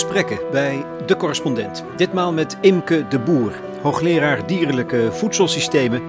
[0.00, 1.84] gesprekken bij De Correspondent.
[1.96, 6.02] Ditmaal met Imke de Boer, hoogleraar dierlijke voedselsystemen.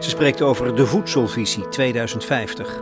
[0.00, 2.80] Ze spreekt over de Voedselvisie 2050.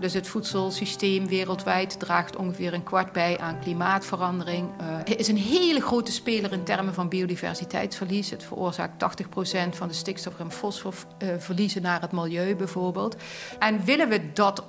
[0.00, 4.68] Dus het voedselsysteem wereldwijd draagt ongeveer een kwart bij aan klimaatverandering.
[4.82, 8.30] Het is een hele grote speler in termen van biodiversiteitsverlies.
[8.30, 13.16] Het veroorzaakt 80% van de stikstof- en fosforverliezen naar het milieu bijvoorbeeld.
[13.58, 14.64] En willen we dat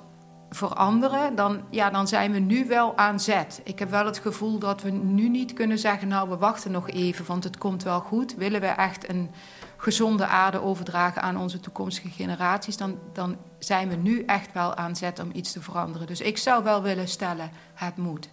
[0.54, 3.60] veranderen, dan, ja, dan zijn we nu wel aan zet.
[3.64, 6.90] Ik heb wel het gevoel dat we nu niet kunnen zeggen, nou we wachten nog
[6.90, 8.34] even, want het komt wel goed.
[8.34, 9.30] Willen we echt een
[9.76, 14.96] gezonde aarde overdragen aan onze toekomstige generaties, dan, dan zijn we nu echt wel aan
[14.96, 16.06] zet om iets te veranderen.
[16.06, 18.28] Dus ik zou wel willen stellen, het moet.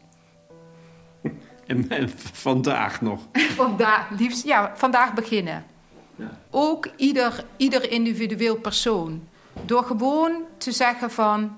[1.69, 3.21] En, en vandaag nog?
[3.63, 5.65] vandaag, liefst, ja, vandaag beginnen.
[6.15, 6.37] Ja.
[6.49, 9.27] Ook ieder, ieder individueel persoon.
[9.65, 11.57] Door gewoon te zeggen van,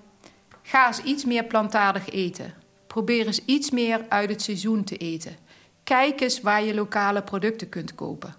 [0.64, 2.54] Ga eens iets meer plantaardig eten.
[2.88, 5.36] Probeer eens iets meer uit het seizoen te eten.
[5.84, 8.36] Kijk eens waar je lokale producten kunt kopen.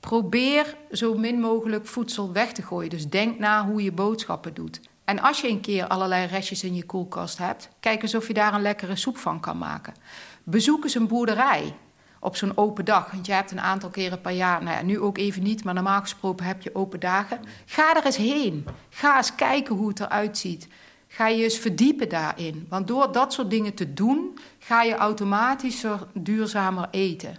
[0.00, 2.90] Probeer zo min mogelijk voedsel weg te gooien.
[2.90, 4.80] Dus denk na hoe je boodschappen doet.
[5.04, 8.34] En als je een keer allerlei restjes in je koelkast hebt, kijk eens of je
[8.34, 9.94] daar een lekkere soep van kan maken.
[10.42, 11.74] Bezoek eens een boerderij
[12.20, 13.10] op zo'n open dag.
[13.10, 15.74] Want je hebt een aantal keren per jaar, nou ja, nu ook even niet, maar
[15.74, 17.40] normaal gesproken heb je open dagen.
[17.66, 18.66] Ga er eens heen.
[18.90, 20.68] Ga eens kijken hoe het eruit ziet
[21.14, 22.66] ga je eens verdiepen daarin.
[22.68, 27.36] Want door dat soort dingen te doen, ga je automatischer duurzamer eten.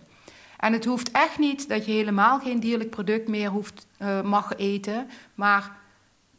[0.57, 4.55] En het hoeft echt niet dat je helemaal geen dierlijk product meer hoeft, uh, mag
[4.57, 5.09] eten.
[5.35, 5.77] Maar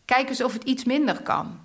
[0.05, 1.60] kijk eens of het iets minder kan.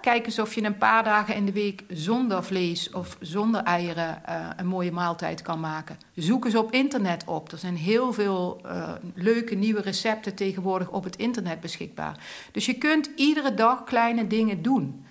[0.00, 4.22] Kijk eens of je een paar dagen in de week zonder vlees of zonder eieren
[4.28, 5.98] uh, een mooie maaltijd kan maken.
[6.14, 7.52] Zoek eens op internet op.
[7.52, 12.16] Er zijn heel veel uh, leuke nieuwe recepten tegenwoordig op het internet beschikbaar.
[12.52, 15.06] Dus je kunt iedere dag kleine dingen doen.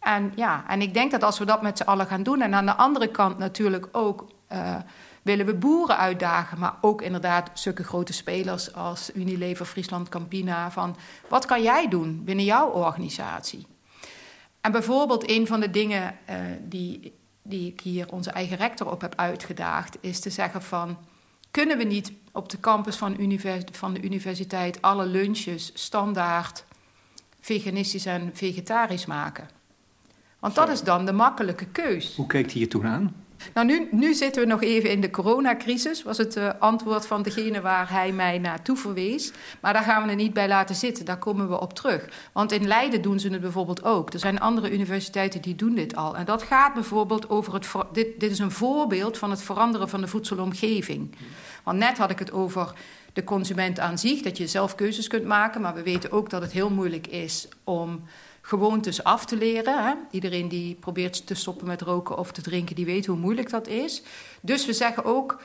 [0.00, 2.54] En ja, en ik denk dat als we dat met z'n allen gaan doen, en
[2.54, 4.76] aan de andere kant natuurlijk ook uh,
[5.22, 10.96] willen we boeren uitdagen, maar ook inderdaad zulke grote spelers als Unilever, Friesland, Campina, van
[11.28, 13.66] wat kan jij doen binnen jouw organisatie?
[14.66, 17.12] En bijvoorbeeld een van de dingen uh, die,
[17.42, 20.98] die ik hier onze eigen rector op heb uitgedaagd, is te zeggen van,
[21.50, 26.64] kunnen we niet op de campus van, univers van de universiteit alle lunches standaard
[27.40, 29.48] veganistisch en vegetarisch maken?
[30.38, 32.16] Want dat is dan de makkelijke keus.
[32.16, 33.24] Hoe keek hij je toen aan?
[33.54, 37.60] Nou, nu, zitten we nog even in de coronacrisis, was het uh, antwoord van degene
[37.60, 39.32] waar hij mij naartoe verwees.
[39.60, 42.08] Maar daar gaan we er niet bij laten zitten, daar komen we op terug.
[42.32, 44.12] Want in Leiden doen ze het bijvoorbeeld ook.
[44.12, 46.16] Er zijn andere universiteiten die doen dit al.
[46.16, 47.66] En dat gaat bijvoorbeeld over het.
[47.92, 51.14] Dit, dit is een voorbeeld van het veranderen van de voedselomgeving.
[51.62, 52.72] Want net had ik het over
[53.12, 55.60] de consument aan zich, dat je zelf keuzes kunt maken.
[55.60, 58.02] Maar we weten ook dat het heel moeilijk is om
[58.46, 59.84] gewoontes af te leren.
[59.84, 59.92] Hè?
[60.10, 63.66] Iedereen die probeert te stoppen met roken of te drinken, die weet hoe moeilijk dat
[63.66, 64.02] is.
[64.40, 65.40] Dus we zeggen ook,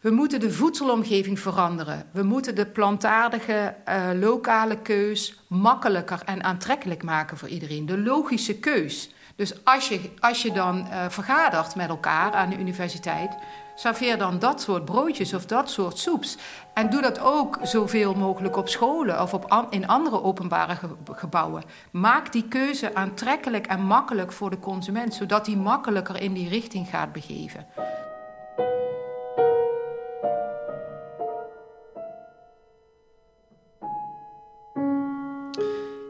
[0.00, 2.06] we moeten de voedselomgeving veranderen.
[2.12, 7.86] We moeten de plantaardige uh, lokale keus makkelijker en aantrekkelijk maken voor iedereen.
[7.86, 9.10] De logische keus.
[9.36, 13.36] Dus als je, als je dan uh, vergadert met elkaar aan de universiteit,
[13.74, 16.36] serveer dan dat soort broodjes of dat soort soeps.
[16.74, 20.76] En doe dat ook zoveel mogelijk op scholen of op in andere openbare
[21.12, 21.62] gebouwen.
[21.90, 26.88] Maak die keuze aantrekkelijk en makkelijk voor de consument, zodat hij makkelijker in die richting
[26.88, 27.66] gaat begeven.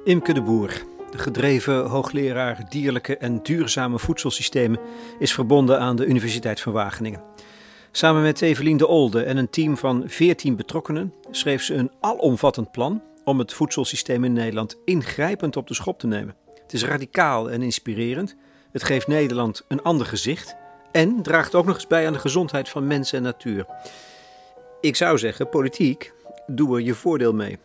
[0.04, 4.80] Imke de Boer, de gedreven hoogleraar dierlijke en duurzame voedselsystemen,
[5.18, 7.31] is verbonden aan de Universiteit van Wageningen.
[7.94, 12.70] Samen met Evelien de Olde en een team van 14 betrokkenen schreef ze een alomvattend
[12.70, 16.36] plan om het voedselsysteem in Nederland ingrijpend op de schop te nemen.
[16.62, 18.36] Het is radicaal en inspirerend.
[18.70, 20.56] Het geeft Nederland een ander gezicht
[20.92, 23.66] en draagt ook nog eens bij aan de gezondheid van mensen en natuur.
[24.80, 26.12] Ik zou zeggen, politiek,
[26.46, 27.58] doe er je voordeel mee.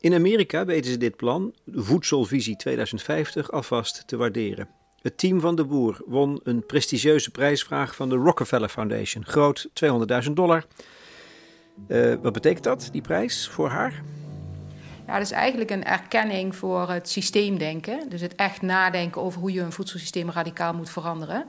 [0.00, 4.68] In Amerika weten ze dit plan, Voedselvisie 2050, alvast te waarderen.
[5.06, 9.24] Het team van de boer won een prestigieuze prijsvraag van de Rockefeller Foundation.
[9.26, 9.68] Groot
[10.26, 10.64] 200.000 dollar.
[11.88, 14.02] Uh, wat betekent dat, die prijs, voor haar?
[15.06, 18.08] Ja, dat is eigenlijk een erkenning voor het systeemdenken.
[18.08, 21.46] Dus het echt nadenken over hoe je een voedselsysteem radicaal moet veranderen.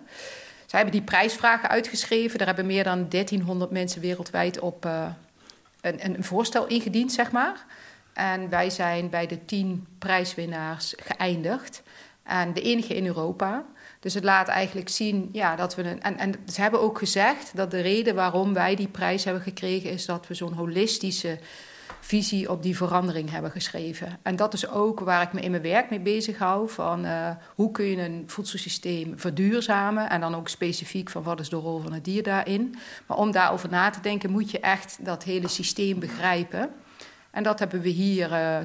[0.66, 2.38] Zij hebben die prijsvragen uitgeschreven.
[2.38, 5.08] Daar hebben meer dan 1300 mensen wereldwijd op uh,
[5.82, 7.66] een, een, voorstel ingediend, zeg maar.
[8.14, 11.84] En wij zijn bij de tien prijswinnaars geëindigd.
[12.28, 13.66] En de enige in Europa.
[14.00, 15.84] Dus het laat eigenlijk zien ja, dat we.
[15.84, 19.44] Een, en, en ze hebben ook gezegd dat de reden waarom wij die prijs hebben
[19.44, 19.90] gekregen.
[19.90, 21.40] is dat we zo'n holistische
[22.00, 24.20] visie op die verandering hebben geschreven.
[24.22, 26.70] En dat is ook waar ik me in mijn werk mee bezig hou.
[26.70, 30.10] Van uh, hoe kun je een voedselsysteem verduurzamen.
[30.10, 32.76] En dan ook specifiek van wat is de rol van het dier daarin.
[33.06, 36.70] Maar om daarover na te denken moet je echt dat hele systeem begrijpen.
[37.32, 38.58] En dat hebben we hier uh,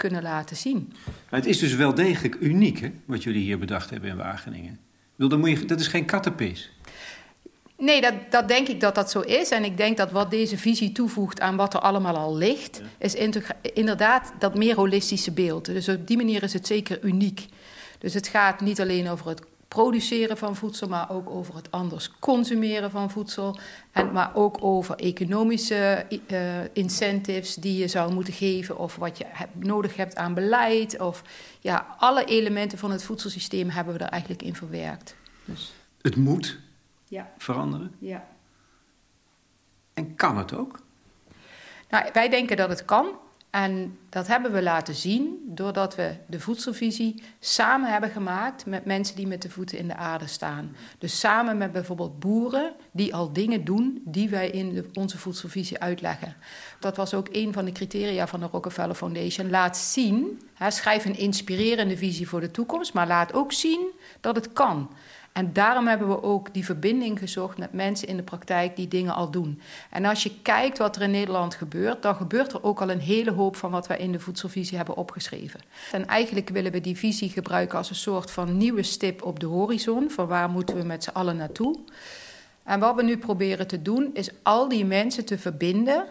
[0.00, 0.92] kunnen laten zien.
[1.04, 4.78] Maar het is dus wel degelijk uniek hè, wat jullie hier bedacht hebben in Wageningen.
[5.16, 6.70] Dat, moet je, dat is geen kattenpis.
[7.76, 9.50] Nee, dat, dat denk ik dat dat zo is.
[9.50, 13.14] En ik denk dat wat deze visie toevoegt aan wat er allemaal al ligt, is
[13.74, 15.64] inderdaad dat meer holistische beeld.
[15.64, 17.46] Dus op die manier is het zeker uniek.
[17.98, 19.42] Dus het gaat niet alleen over het
[19.74, 23.58] produceren van voedsel, maar ook over het anders consumeren van voedsel.
[23.92, 29.26] En, maar ook over economische uh, incentives die je zou moeten geven, of wat je
[29.54, 31.00] nodig hebt aan beleid.
[31.00, 31.22] Of
[31.60, 35.16] ja, alle elementen van het voedselsysteem hebben we er eigenlijk in verwerkt.
[35.44, 35.72] Dus.
[36.02, 36.58] Het moet
[37.04, 37.30] ja.
[37.38, 37.94] veranderen?
[37.98, 38.26] Ja.
[39.94, 40.78] En kan het ook?
[41.88, 43.06] Nou, wij denken dat het kan.
[43.50, 49.16] En dat hebben we laten zien doordat we de voedselvisie samen hebben gemaakt met mensen
[49.16, 50.76] die met de voeten in de aarde staan.
[50.98, 56.36] Dus samen met bijvoorbeeld boeren die al dingen doen die wij in onze voedselvisie uitleggen.
[56.80, 59.50] Dat was ook een van de criteria van de Rockefeller Foundation.
[59.50, 64.52] Laat zien, schrijf een inspirerende visie voor de toekomst, maar laat ook zien dat het
[64.52, 64.90] kan.
[65.32, 69.14] En daarom hebben we ook die verbinding gezocht met mensen in de praktijk die dingen
[69.14, 69.60] al doen.
[69.90, 73.00] En als je kijkt wat er in Nederland gebeurt, dan gebeurt er ook al een
[73.00, 75.60] hele hoop van wat wij in de voedselvisie hebben opgeschreven.
[75.92, 79.46] En eigenlijk willen we die visie gebruiken als een soort van nieuwe stip op de
[79.46, 80.10] horizon.
[80.10, 81.78] Van waar moeten we met z'n allen naartoe?
[82.62, 86.06] En wat we nu proberen te doen, is al die mensen te verbinden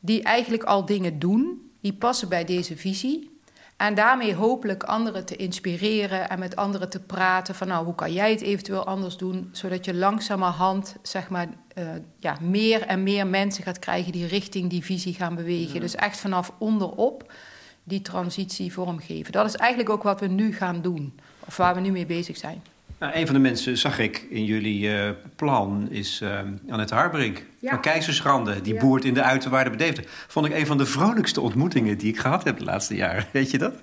[0.00, 3.39] die eigenlijk al dingen doen, die passen bij deze visie.
[3.80, 8.12] En daarmee hopelijk anderen te inspireren en met anderen te praten van nou, hoe kan
[8.12, 11.48] jij het eventueel anders doen, zodat je langzamerhand zeg maar
[11.78, 11.84] uh,
[12.18, 15.80] ja, meer en meer mensen gaat krijgen die richting die visie gaan bewegen.
[15.80, 17.32] Dus echt vanaf onderop
[17.82, 19.32] die transitie vormgeven.
[19.32, 22.36] Dat is eigenlijk ook wat we nu gaan doen, of waar we nu mee bezig
[22.36, 22.62] zijn.
[23.00, 26.38] Nou, een van de mensen zag ik in jullie uh, plan is uh,
[26.68, 27.70] Annette Harbrink ja.
[27.70, 28.60] van Keizerschrande.
[28.60, 30.08] Die boert in de uiterwaarden bedevende.
[30.08, 33.24] Vond ik een van de vrolijkste ontmoetingen die ik gehad heb de laatste jaren.
[33.32, 33.74] Weet je dat?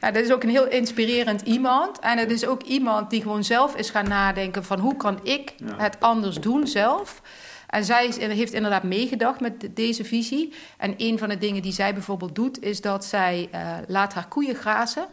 [0.00, 1.98] Ja, dat is ook een heel inspirerend iemand.
[1.98, 5.54] En het is ook iemand die gewoon zelf is gaan nadenken van hoe kan ik
[5.76, 7.22] het anders doen zelf.
[7.66, 10.52] En zij heeft inderdaad meegedacht met deze visie.
[10.78, 14.28] En een van de dingen die zij bijvoorbeeld doet, is dat zij uh, laat haar
[14.28, 15.06] koeien grazen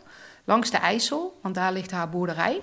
[0.45, 2.62] langs de IJssel, want daar ligt haar boerderij.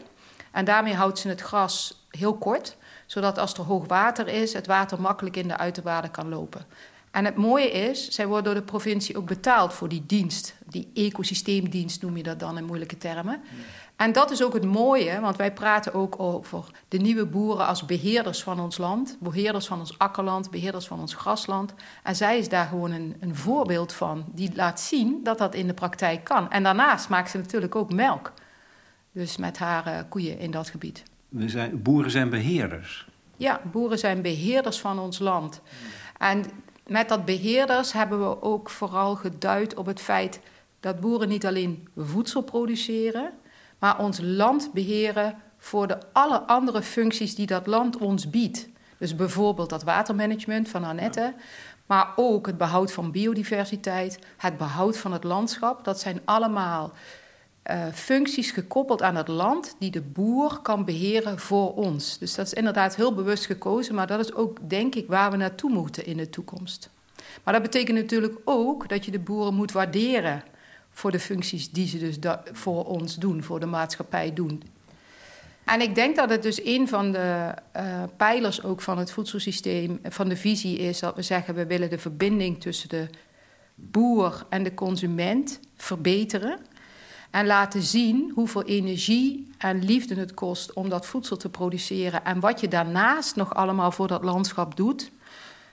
[0.50, 2.76] En daarmee houdt ze het gras heel kort,
[3.06, 6.67] zodat als er hoog water is, het water makkelijk in de uiterwaarden kan lopen.
[7.11, 10.55] En het mooie is, zij worden door de provincie ook betaald voor die dienst.
[10.67, 13.43] Die ecosysteemdienst noem je dat dan in moeilijke termen.
[13.97, 17.87] En dat is ook het mooie, want wij praten ook over de nieuwe boeren als
[17.87, 21.75] beheerders van ons land, beheerders van ons akkerland, beheerders van ons grasland.
[22.02, 25.67] En zij is daar gewoon een, een voorbeeld van, die laat zien dat dat in
[25.67, 26.50] de praktijk kan.
[26.50, 28.32] En daarnaast maakt ze natuurlijk ook melk.
[29.12, 31.02] Dus met haar uh, koeien in dat gebied.
[31.28, 33.08] We zijn, boeren zijn beheerders.
[33.36, 35.60] Ja, boeren zijn beheerders van ons land.
[36.18, 36.44] En
[36.86, 40.40] met dat beheerders hebben we ook vooral geduid op het feit
[40.80, 43.32] dat boeren niet alleen voedsel produceren,
[43.78, 48.68] maar ons land beheren voor de alle andere functies die dat land ons biedt.
[48.99, 51.35] Dus bijvoorbeeld dat watermanagement van Annette,
[51.87, 55.85] maar ook het behoud van biodiversiteit, het behoud van het landschap.
[55.85, 56.92] Dat zijn allemaal
[57.67, 62.19] uh, functies gekoppeld aan het land die de boer kan beheren voor ons.
[62.19, 65.37] Dus dat is inderdaad heel bewust gekozen, maar dat is ook, denk ik, waar we
[65.37, 66.90] naartoe moeten in de toekomst.
[67.45, 70.43] Maar dat betekent natuurlijk ook dat je de boeren moet waarderen
[70.90, 72.17] voor de functies die ze dus
[72.52, 74.62] voor ons doen, voor de maatschappij doen.
[75.64, 80.00] En ik denk dat het dus een van de uh, pijlers ook van het voedselsysteem,
[80.02, 83.07] van de visie is dat we zeggen we willen de verbinding tussen de
[83.75, 86.59] boer en de consument verbeteren.
[87.30, 92.25] En laten zien hoeveel energie en liefde het kost om dat voedsel te produceren.
[92.25, 95.10] En wat je daarnaast nog allemaal voor dat landschap doet.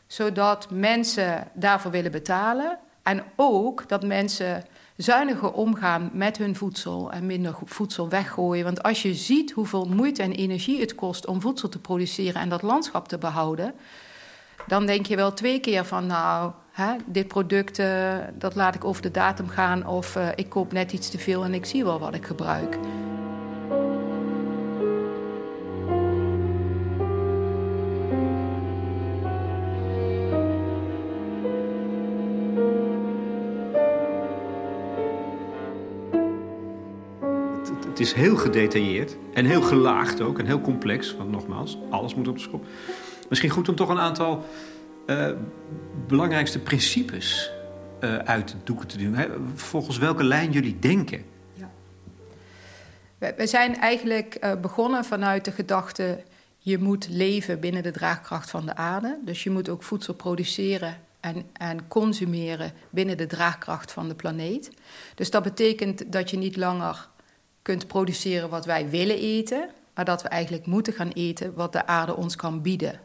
[0.07, 2.77] Zodat mensen daarvoor willen betalen.
[3.03, 4.63] En ook dat mensen
[4.97, 8.63] zuiniger omgaan met hun voedsel en minder voedsel weggooien.
[8.63, 12.49] Want als je ziet hoeveel moeite en energie het kost om voedsel te produceren en
[12.49, 13.73] dat landschap te behouden,
[14.67, 16.51] dan denk je wel twee keer van nou,
[17.05, 20.93] dit product uh, dat laat ik over de datum gaan of uh, ik koop net
[20.93, 22.77] iets te veel en ik zie wel wat ik gebruik.
[37.88, 41.15] Het is heel gedetailleerd en heel gelaagd ook en heel complex.
[41.15, 42.65] Want nogmaals, alles moet op de schop.
[43.29, 44.46] Misschien goed om toch een aantal
[45.07, 45.29] uh,
[46.07, 47.51] belangrijkste principes
[48.25, 49.15] uit de doeken te doen.
[49.55, 51.23] Volgens welke lijn jullie denken?
[51.53, 51.69] Ja.
[53.37, 56.23] We zijn eigenlijk begonnen vanuit de gedachte
[56.67, 59.17] je moet leven binnen de draagkracht van de aarde.
[59.25, 64.71] Dus je moet ook voedsel produceren en, en consumeren binnen de draagkracht van de planeet.
[65.15, 67.07] Dus dat betekent dat je niet langer
[67.61, 71.85] kunt produceren wat wij willen eten, maar dat we eigenlijk moeten gaan eten wat de
[71.85, 72.99] aarde ons kan bieden.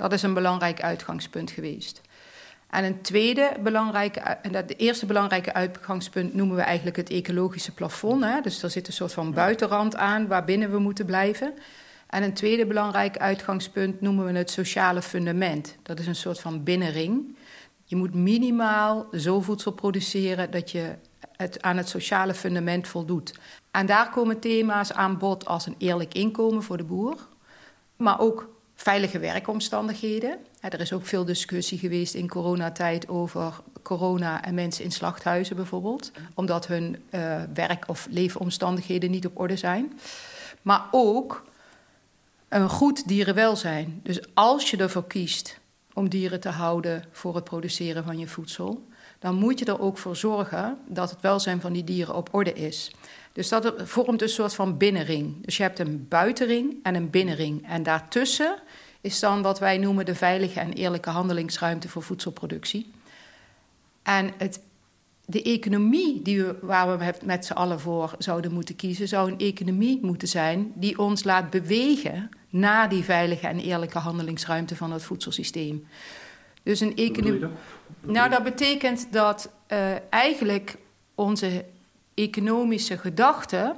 [0.00, 2.00] Dat is een belangrijk uitgangspunt geweest.
[2.70, 7.74] En een tweede belangrijke, en dat de eerste belangrijke uitgangspunt noemen we eigenlijk het ecologische
[7.74, 8.24] plafond.
[8.24, 8.40] Hè?
[8.40, 11.54] Dus er zit een soort van buitenrand aan waarbinnen we moeten blijven.
[12.06, 15.76] En een tweede belangrijk uitgangspunt noemen we het sociale fundament.
[15.82, 17.36] Dat is een soort van binnenring.
[17.84, 20.94] Je moet minimaal zo voedsel produceren dat je
[21.36, 23.34] het aan het sociale fundament voldoet.
[23.70, 27.16] En daar komen thema's aan bod als een eerlijk inkomen voor de boer,
[27.96, 30.38] maar ook veilige werkomstandigheden.
[30.60, 36.10] Er is ook veel discussie geweest in coronatijd over corona en mensen in slachthuizen bijvoorbeeld,
[36.34, 39.98] omdat hun uh, werk- of leefomstandigheden niet op orde zijn.
[40.62, 41.44] Maar ook
[42.48, 44.00] een goed dierenwelzijn.
[44.02, 45.58] Dus als je ervoor kiest
[45.92, 48.86] om dieren te houden voor het produceren van je voedsel,
[49.18, 52.52] dan moet je er ook voor zorgen dat het welzijn van die dieren op orde
[52.52, 52.90] is.
[53.32, 55.44] Dus dat vormt een soort van binnenring.
[55.44, 57.68] Dus je hebt een buitenring en een binnenring.
[57.68, 58.58] En daartussen
[59.00, 62.90] is dan wat wij noemen de veilige en eerlijke handelingsruimte voor voedselproductie.
[64.02, 64.60] En het
[65.30, 69.38] de economie die we, waar we met z'n allen voor zouden moeten kiezen, zou een
[69.38, 75.02] economie moeten zijn die ons laat bewegen naar die veilige en eerlijke handelingsruimte van het
[75.02, 75.86] voedselsysteem.
[76.62, 77.46] Dus een economie.
[78.00, 79.78] Nou, dat betekent dat uh,
[80.08, 80.76] eigenlijk
[81.14, 81.64] onze
[82.14, 83.76] economische gedachten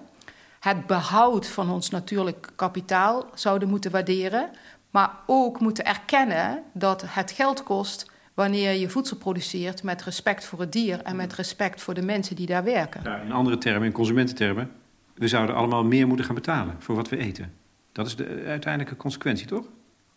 [0.60, 4.50] het behoud van ons natuurlijk kapitaal zouden moeten waarderen,
[4.92, 10.60] maar ook moeten erkennen dat het geld kost wanneer je voedsel produceert met respect voor
[10.60, 13.00] het dier en met respect voor de mensen die daar werken.
[13.04, 14.70] Ja, in andere termen, in consumententermen,
[15.14, 17.52] we zouden allemaal meer moeten gaan betalen voor wat we eten.
[17.92, 19.66] Dat is de uiteindelijke consequentie, toch?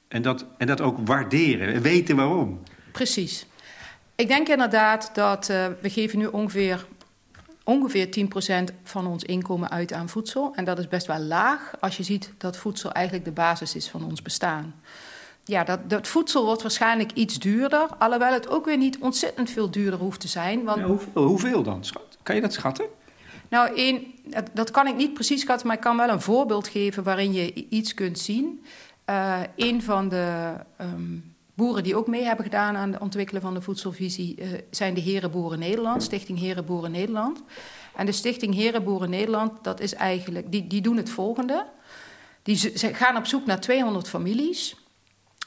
[0.08, 2.62] En dat, en dat ook waarderen en weten waarom.
[2.92, 3.46] Precies.
[4.16, 6.86] Ik denk inderdaad dat uh, we geven nu ongeveer,
[7.66, 8.28] ongeveer
[8.72, 10.52] 10% van ons inkomen uit aan voedsel.
[10.56, 13.90] En dat is best wel laag als je ziet dat voedsel eigenlijk de basis is
[13.90, 14.74] van ons bestaan
[15.46, 17.88] ja, dat, dat voedsel wordt waarschijnlijk iets duurder.
[17.98, 20.64] Alhoewel het ook weer niet ontzettend veel duurder hoeft te zijn.
[20.64, 20.82] Want...
[20.82, 21.84] hoeveel, hoeveel dan?
[22.24, 22.86] Kan je dat schatten?
[23.50, 24.04] Nou, één,
[24.54, 27.54] dat kan ik niet precies schatten, maar ik kan wel een voorbeeld geven waarin je
[27.70, 28.66] iets kunt zien.
[29.10, 33.54] Uh, een van de um, boeren die ook mee hebben gedaan aan het ontwikkelen van
[33.54, 37.44] de voedselvisie uh, zijn de Herenboeren Nederland, Stichting Herenboeren Nederland.
[37.96, 41.66] En de Stichting Herenboeren Nederland, dat is eigenlijk, die, die doen het volgende.
[42.44, 44.76] Die ze gaan op zoek naar 200 families.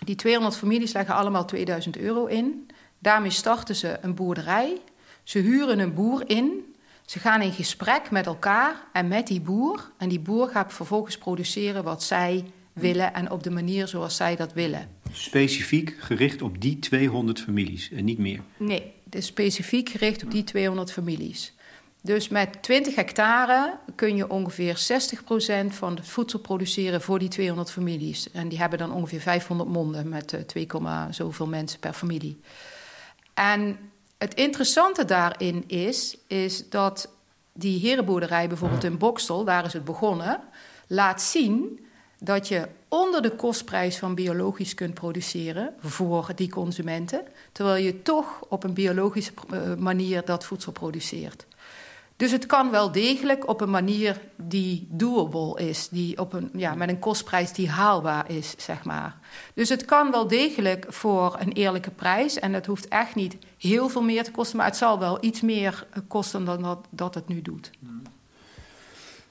[0.04, 2.70] Die 200 families leggen allemaal 2000 euro in.
[2.98, 4.80] Daarmee starten ze een boerderij.
[5.22, 6.74] Ze huren een boer in.
[7.06, 9.90] Ze gaan in gesprek met elkaar en met die boer.
[9.96, 14.36] En die boer gaat vervolgens produceren wat zij willen en op de manier zoals zij
[14.36, 14.88] dat willen.
[15.12, 18.40] Specifiek gericht op die 200 families en niet meer?
[18.56, 21.52] Nee, is specifiek gericht op die 200 families.
[22.02, 27.70] Dus met 20 hectare kun je ongeveer 60% van het voedsel produceren voor die 200
[27.70, 28.30] families.
[28.30, 32.40] En die hebben dan ongeveer 500 monden met 2, eh, zoveel mensen per familie.
[33.34, 33.78] En
[34.18, 37.10] het interessante daarin is, is dat
[37.52, 40.40] die herenboerderij bijvoorbeeld in Bokstel, daar is het begonnen,
[40.86, 41.86] laat zien
[42.18, 47.22] dat je onder de kostprijs van biologisch kunt produceren voor die consumenten,
[47.52, 51.46] terwijl je toch op een biologische eh, manier dat voedsel produceert.
[52.18, 56.74] Dus het kan wel degelijk op een manier die doable is, die op een, ja,
[56.74, 59.16] met een kostprijs die haalbaar is, zeg maar.
[59.54, 63.88] Dus het kan wel degelijk voor een eerlijke prijs en het hoeft echt niet heel
[63.88, 67.28] veel meer te kosten, maar het zal wel iets meer kosten dan dat, dat het
[67.28, 67.70] nu doet.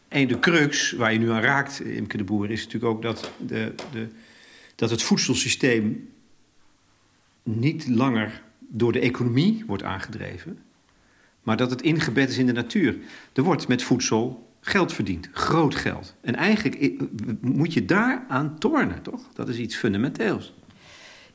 [0.08, 3.32] En de crux waar je nu aan raakt, Imke de Boer, is natuurlijk ook dat,
[3.46, 4.08] de, de,
[4.76, 6.10] dat het voedselsysteem
[7.44, 10.60] niet langer door de economie wordt aangedreven,
[11.44, 12.98] maar dat het ingebed is in de natuur.
[13.34, 16.16] Er wordt met voedsel geld verdiend, groot geld.
[16.22, 17.02] En eigenlijk
[17.42, 19.22] moet je daar aan tornen, toch?
[19.34, 20.54] Dat is iets fundamenteels.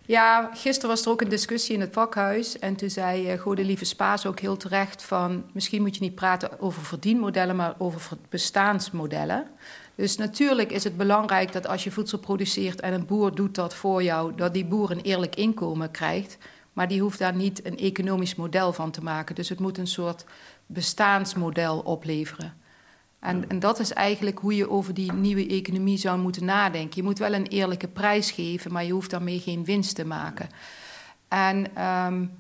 [0.06, 2.59] Ja, gisteren was er ook een discussie in het pakhuis.
[2.59, 5.44] En toen zei uh, Lieve Spaas ook heel terecht van...
[5.52, 9.47] misschien moet je niet praten over verdienmodellen, maar over bestaansmodellen.
[9.94, 12.80] Dus natuurlijk is het belangrijk dat als je voedsel produceert...
[12.80, 16.38] en een boer doet dat voor jou, dat die boer een eerlijk inkomen krijgt...
[16.73, 19.35] Maar die hoeft daar niet een economisch model van te maken.
[19.35, 20.25] Dus het moet een soort
[20.66, 22.54] bestaansmodel opleveren.
[23.23, 26.97] En, en, dat is eigenlijk hoe je over die nieuwe economie zou moeten nadenken.
[26.97, 30.49] Je moet wel een eerlijke prijs geven, maar je hoeft daarmee geen winst te maken.
[31.29, 32.31] En um,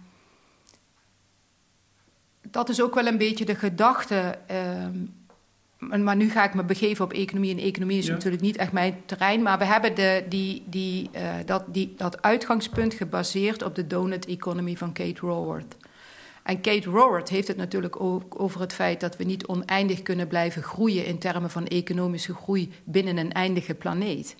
[2.50, 4.38] dat is ook wel een beetje de gedachte.
[4.46, 4.98] Ehm,
[6.04, 7.50] maar nu ga ik me begeven op economie.
[7.50, 9.42] En economie is natuurlijk niet echt mijn terrein.
[9.42, 14.26] Maar we hebben de, die, die, uh, dat, die, dat uitgangspunt gebaseerd op de donut
[14.26, 15.76] economy van Kate Raworth.
[16.42, 20.28] En Kate Raworth heeft het natuurlijk ook over het feit dat we niet oneindig kunnen
[20.28, 24.36] blijven groeien in termen van economische groei binnen een eindige planeet.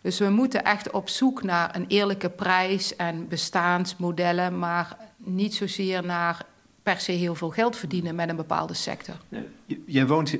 [0.00, 6.04] Dus we moeten echt op zoek naar een eerlijke prijs en bestaansmodellen, maar niet zozeer
[6.04, 6.46] naar
[6.82, 9.14] per se heel veel geld verdienen met een bepaalde sector.
[9.86, 10.36] Jij woont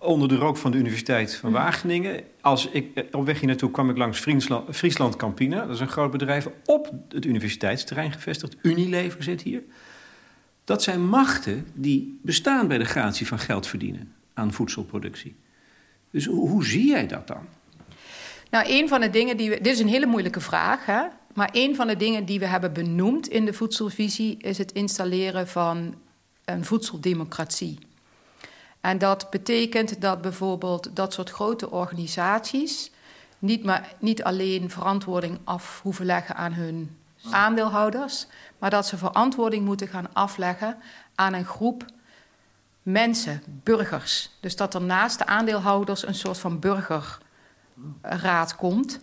[0.00, 1.60] onder de rook van de Universiteit van mhm.
[1.60, 2.22] Wageningen.
[2.40, 5.60] Als ik eh, op weg hier naartoe kwam ik langs Friesland, Friesland Campina.
[5.60, 8.56] Dat is een groot bedrijf op het universiteitsterrein gevestigd.
[8.62, 9.62] Unilever zit hier.
[10.64, 15.36] Dat zijn machten die bestaan bij de gratie van geld verdienen aan voedselproductie.
[16.10, 17.46] Dus hoe, zie jij dat dan?
[18.50, 19.60] Nou, een van de dingen die we.
[19.60, 21.02] Dit is een hele moeilijke vraag, hè?
[21.34, 25.48] Maar een van de dingen die we hebben benoemd in de voedselvisie is het installeren
[25.48, 25.94] van
[26.44, 27.78] een voedseldemocratie.
[28.80, 32.90] En dat betekent dat bijvoorbeeld dat soort grote organisaties
[33.38, 36.96] niet, maar, niet alleen verantwoording af hoeven leggen aan hun
[37.30, 38.26] aandeelhouders,
[38.58, 40.76] maar dat ze verantwoording moeten gaan afleggen
[41.14, 41.84] aan een groep
[42.82, 44.30] mensen, burgers.
[44.40, 49.00] Dus dat er naast de aandeelhouders een soort van burgerraad komt,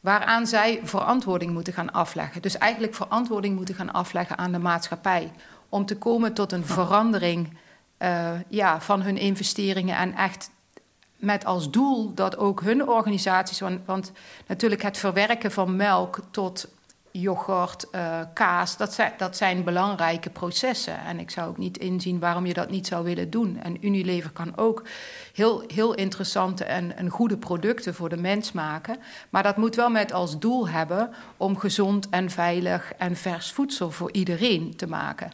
[0.00, 2.42] waaraan zij verantwoording moeten gaan afleggen.
[2.42, 5.32] Dus eigenlijk verantwoording moeten gaan afleggen aan de maatschappij.
[5.68, 7.58] Om te komen tot een verandering
[7.98, 10.50] uh, ja, van hun investeringen en echt
[11.16, 14.12] met als doel dat ook hun organisaties, want, want
[14.46, 16.68] natuurlijk het verwerken van melk tot
[17.20, 20.98] yoghurt, uh, kaas, dat zijn, dat zijn belangrijke processen.
[20.98, 23.58] En ik zou ook niet inzien waarom je dat niet zou willen doen.
[23.62, 24.82] En Unilever kan ook
[25.32, 28.96] heel, heel interessante en, goede producten voor de mens maken.
[29.30, 33.90] Maar dat moet wel met als doel hebben om gezond en veilig en vers voedsel
[33.90, 35.30] voor iedereen te maken.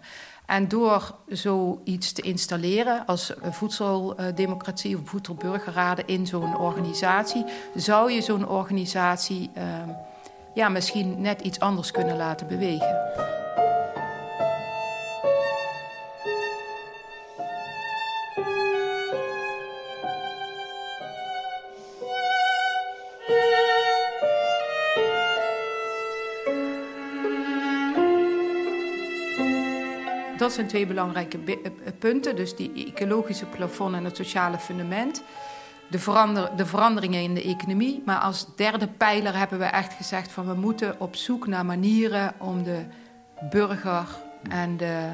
[0.47, 8.49] En door zoiets te installeren als voedseldemocratie of voedselburgerraden in zo'n organisatie, zou je zo'n
[8.49, 9.51] organisatie.
[9.57, 9.63] Uh,
[10.55, 12.99] ja, misschien net iets anders kunnen laten bewegen.
[30.39, 32.37] Dat zijn twee belangrijke eh, punten.
[32.37, 35.23] Dus die ecologische plafond en het sociale fundament
[35.91, 38.03] de, verander, de veranderingen in de economie.
[38.05, 42.35] Maar als derde pijler hebben we echt gezegd van we moeten op zoek naar manieren
[42.39, 42.85] om de
[43.51, 44.07] burger
[44.49, 45.09] en de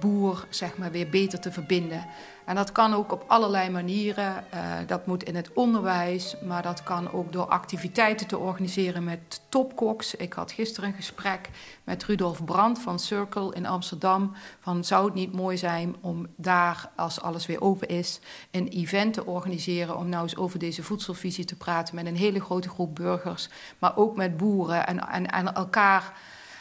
[0.00, 2.06] boer zeg maar, weer beter te verbinden.
[2.46, 4.44] En dat kan ook op allerlei manieren.
[4.54, 9.40] Uh, dat moet in het onderwijs, maar dat kan ook door activiteiten te organiseren met
[9.48, 10.14] topkoks.
[10.14, 11.50] Ik had gisteren een gesprek
[11.84, 14.32] met Rudolf Brandt van Circle in Amsterdam.
[14.60, 19.14] Van zou het niet mooi zijn om daar, als alles weer open is, een event
[19.14, 22.94] te organiseren om nou eens over deze voedselvisie te praten met een hele grote groep
[22.94, 26.12] burgers, maar ook met boeren en, en, en elkaar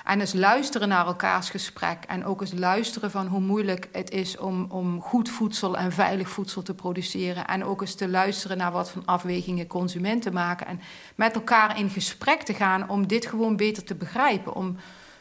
[0.05, 2.03] en eens luisteren naar elkaars gesprek.
[2.07, 6.29] En ook eens luisteren van hoe moeilijk het is om, om goed voedsel en veilig
[6.29, 7.47] voedsel te produceren.
[7.47, 10.67] En ook eens te luisteren naar wat van afwegingen consumenten maken.
[10.67, 10.81] En
[11.15, 14.55] met elkaar in gesprek te gaan om dit gewoon beter te begrijpen.
[14.55, 14.77] Om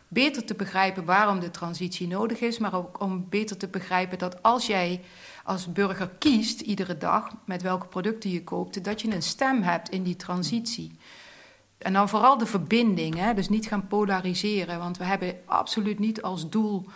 [0.09, 2.59] beter te begrijpen waarom de transitie nodig is.
[2.59, 5.01] Maar ook om beter te begrijpen dat als jij
[5.45, 9.89] als burger kiest iedere dag met welke producten je koopt, dat je een stem hebt
[9.89, 10.99] in die transitie.
[11.79, 13.35] En dan vooral de verbinding, hè?
[13.35, 14.79] dus niet gaan polariseren.
[14.79, 16.87] Want we hebben absoluut niet als doel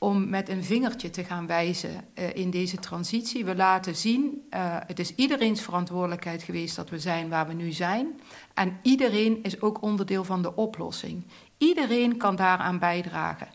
[0.00, 3.44] om met een vingertje te gaan wijzen uh, in deze transitie.
[3.44, 7.72] We laten zien, uh, het is iedereen's verantwoordelijkheid geweest dat we zijn waar we nu
[7.72, 8.20] zijn.
[8.54, 11.24] En iedereen is ook onderdeel van de oplossing.
[11.58, 13.48] Iedereen kan daaraan bijdragen.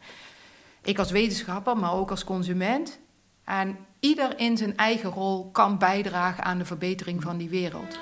[0.84, 3.00] Ik als wetenschapper, maar ook als consument.
[3.44, 8.00] En ieder in zijn eigen rol kan bijdragen aan de verbetering van die wereld.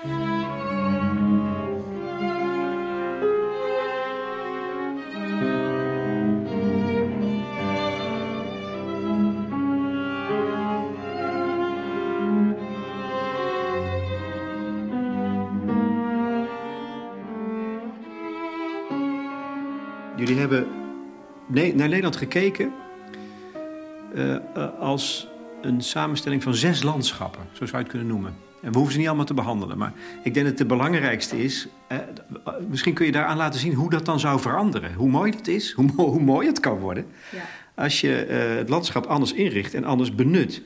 [20.49, 20.67] Hebben
[21.73, 22.73] naar Nederland gekeken
[24.15, 24.37] uh,
[24.79, 25.27] als
[25.61, 28.35] een samenstelling van zes landschappen, zo zou je het kunnen noemen.
[28.61, 31.67] En we hoeven ze niet allemaal te behandelen, maar ik denk dat het belangrijkste is...
[31.91, 31.97] Uh,
[32.69, 34.93] misschien kun je daaraan laten zien hoe dat dan zou veranderen.
[34.93, 37.05] Hoe mooi het is, hoe, hoe mooi het kan worden...
[37.31, 37.41] Ja.
[37.83, 38.09] als je
[38.57, 40.61] het landschap anders inricht en anders benut.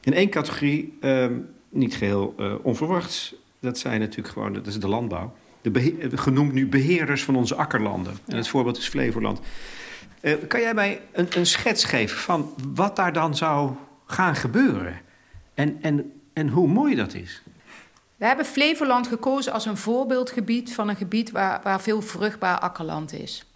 [0.00, 1.32] In één categorie, ehm,
[1.68, 5.32] niet geheel onverwachts, dat zijn natuurlijk gewoon, dat is de landbouw
[5.72, 8.18] de genoemd nu beheerders van onze akkerlanden.
[8.26, 9.40] En het voorbeeld is Flevoland.
[10.48, 13.72] kan jij mij een, een schets geven van wat daar dan zou
[14.06, 15.00] gaan gebeuren?
[15.54, 17.42] En, en, en hoe mooi dat is?
[18.16, 23.12] We hebben Flevoland gekozen als een voorbeeldgebied van een gebied waar, waar veel vruchtbaar akkerland
[23.12, 23.46] is.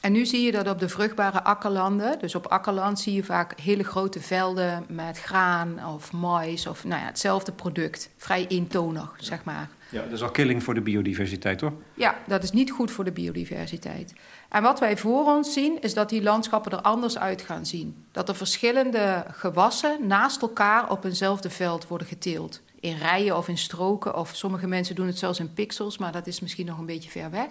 [0.00, 3.60] En nu zie je dat op de vruchtbare akkerlanden, dus op akkerland zie je vaak
[3.60, 8.10] hele grote velden met graan of mais of nou ja, hetzelfde product.
[8.16, 9.68] Vrij eentonig, zeg maar.
[9.94, 11.72] Ja, dat is al killing voor de biodiversiteit, toch?
[11.94, 14.12] Ja, dat is niet goed voor de biodiversiteit.
[14.48, 18.04] En wat wij voor ons zien, is dat die landschappen er anders uit gaan zien.
[18.12, 22.60] Dat er verschillende gewassen naast elkaar op eenzelfde veld worden geteeld.
[22.80, 26.26] In rijen of in stroken, of sommige mensen doen het zelfs in pixels, maar dat
[26.26, 27.48] is misschien nog een beetje ver weg.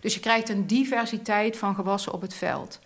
[0.00, 2.78] Dus je krijgt een diversiteit van gewassen op het veld.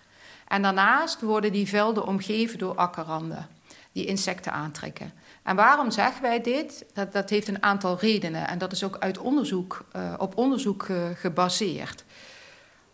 [0.49, 3.49] En daarnaast worden die velden omgeven door akkerranden
[3.93, 5.13] die insecten aantrekken.
[5.43, 6.85] En waarom zeggen wij dit?
[6.93, 10.89] Dat, dat heeft een aantal redenen en dat is ook uit onderzoek, uh, op onderzoek
[10.89, 12.05] uh, gebaseerd.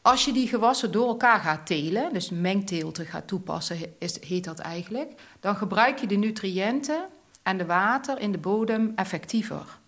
[0.02, 4.58] Als je die gewassen door elkaar gaat telen, dus mengteelten gaat toepassen, is, heet dat
[4.58, 7.06] eigenlijk, dan gebruik je de nutriënten
[7.42, 9.78] en de water in de bodem effectiever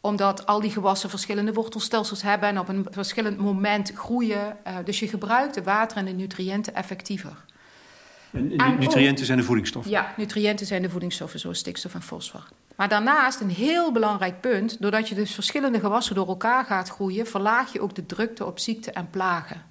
[0.00, 4.56] omdat al die gewassen verschillende wortelstelsels hebben en op een verschillend moment groeien.
[4.66, 7.44] Uh, dus je gebruikt de water en de nutriënten effectiever.
[8.32, 9.92] En, en nutriënten zijn de voedingsstoffen?
[9.92, 12.48] Ja, nutriënten zijn de voedingsstoffen zoals stikstof en fosfor.
[12.76, 17.26] Maar daarnaast een heel belangrijk punt, doordat je dus verschillende gewassen door elkaar gaat groeien,
[17.26, 19.62] verlaag je ook de drukte op ziekten en plagen.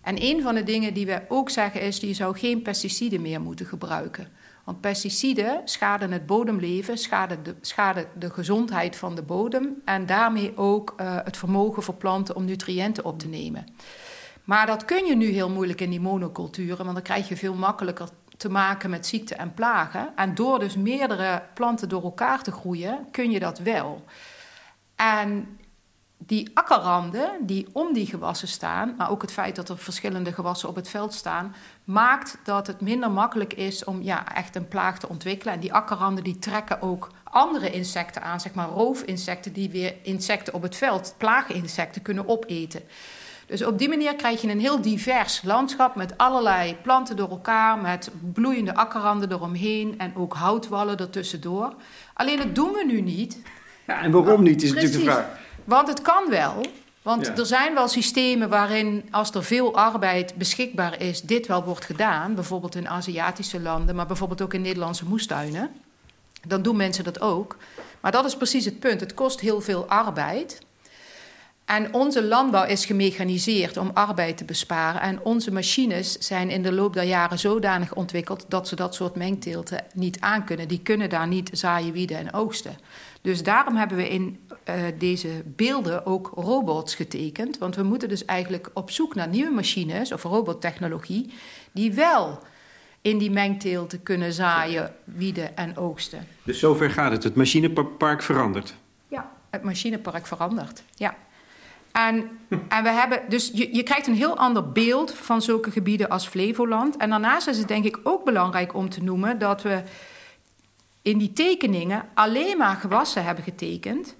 [0.00, 3.40] En een van de dingen die we ook zeggen is, je zou geen pesticiden meer
[3.40, 4.28] moeten gebruiken.
[4.64, 10.56] Want pesticiden schaden het bodemleven, schaden de, schaden de gezondheid van de bodem en daarmee
[10.56, 13.66] ook uh, het vermogen voor planten om nutriënten op te nemen.
[14.52, 17.54] Maar dat kun je nu heel moeilijk in die monoculturen, want dan krijg je veel
[17.54, 20.12] makkelijker te maken met ziekten en plagen.
[20.16, 24.04] En door dus meerdere planten door elkaar te groeien, kun je dat wel.
[24.96, 25.58] En
[26.18, 30.68] die akkerranden die om die gewassen staan, maar ook het feit dat er verschillende gewassen
[30.68, 34.98] op het veld staan, maakt dat het minder makkelijk is om ja, echt een plaag
[34.98, 35.54] te ontwikkelen.
[35.54, 40.54] En die akkerranden die trekken ook andere insecten aan, zeg maar roofinsecten, die weer insecten
[40.54, 42.82] op het veld, plaaginsecten, kunnen opeten.
[43.52, 47.78] Dus op die manier krijg je een heel divers landschap met allerlei planten door elkaar,
[47.78, 51.74] met bloeiende akkerranden eromheen en ook houtwallen ertussendoor.
[52.14, 53.42] Alleen dat doen we nu niet.
[53.86, 55.26] Ja, en waarom niet, is natuurlijk de vraag.
[55.64, 56.66] Want het kan wel.
[57.02, 61.84] Want er zijn wel systemen waarin, als er veel arbeid beschikbaar is, dit wel wordt
[61.84, 62.34] gedaan.
[62.34, 65.70] Bijvoorbeeld in Aziatische landen, maar bijvoorbeeld ook in Nederlandse moestuinen.
[66.46, 67.56] Dan doen mensen dat ook.
[68.00, 69.00] Maar dat is precies het punt.
[69.00, 70.60] Het kost heel veel arbeid.
[71.64, 75.00] En onze landbouw is gemechaniseerd om arbeid te besparen.
[75.00, 79.14] En onze machines zijn in de loop der jaren zodanig ontwikkeld dat ze dat soort
[79.14, 80.68] mengteelten niet aankunnen.
[80.68, 82.76] Die kunnen daar niet zaaien, wieden en oogsten.
[83.20, 87.58] Dus daarom hebben we in uh, deze beelden ook robots getekend.
[87.58, 91.32] Want we moeten dus eigenlijk op zoek naar nieuwe machines of robottechnologie
[91.72, 92.38] die wel
[93.00, 96.26] in die mengteelten kunnen zaaien, wieden en oogsten.
[96.42, 97.24] Dus zover gaat het.
[97.24, 98.74] Het machinepark verandert.
[99.08, 100.82] Ja, het machinepark verandert.
[100.94, 101.16] Ja.
[101.92, 106.08] En, en we hebben, dus je, je krijgt een heel ander beeld van zulke gebieden
[106.08, 106.96] als Flevoland.
[106.96, 109.82] En daarnaast is het denk ik ook belangrijk om te noemen dat we
[111.02, 114.16] in die tekeningen alleen maar gewassen hebben getekend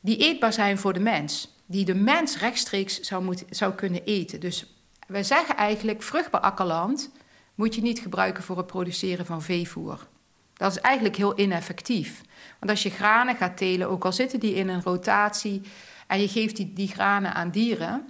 [0.00, 1.54] die eetbaar zijn voor de mens.
[1.66, 4.40] Die de mens rechtstreeks zou, moeten, zou kunnen eten.
[4.40, 4.74] Dus
[5.06, 7.10] wij zeggen eigenlijk, vruchtbaar akkerland
[7.54, 10.06] moet je niet gebruiken voor het produceren van veevoer.
[10.54, 12.22] Dat is eigenlijk heel ineffectief.
[12.58, 15.62] Want als je granen gaat telen, ook al zitten die in een rotatie
[16.06, 18.04] en je geeft die, die granen aan dieren,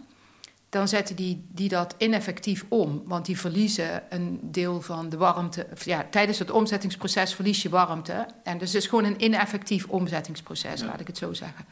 [0.69, 3.03] dan zetten die, die dat ineffectief om.
[3.05, 5.67] Want die verliezen een deel van de warmte.
[5.85, 8.27] Ja, tijdens het omzettingsproces verlies je warmte.
[8.43, 11.65] En dus het is gewoon een ineffectief omzettingsproces, laat ik het zo zeggen.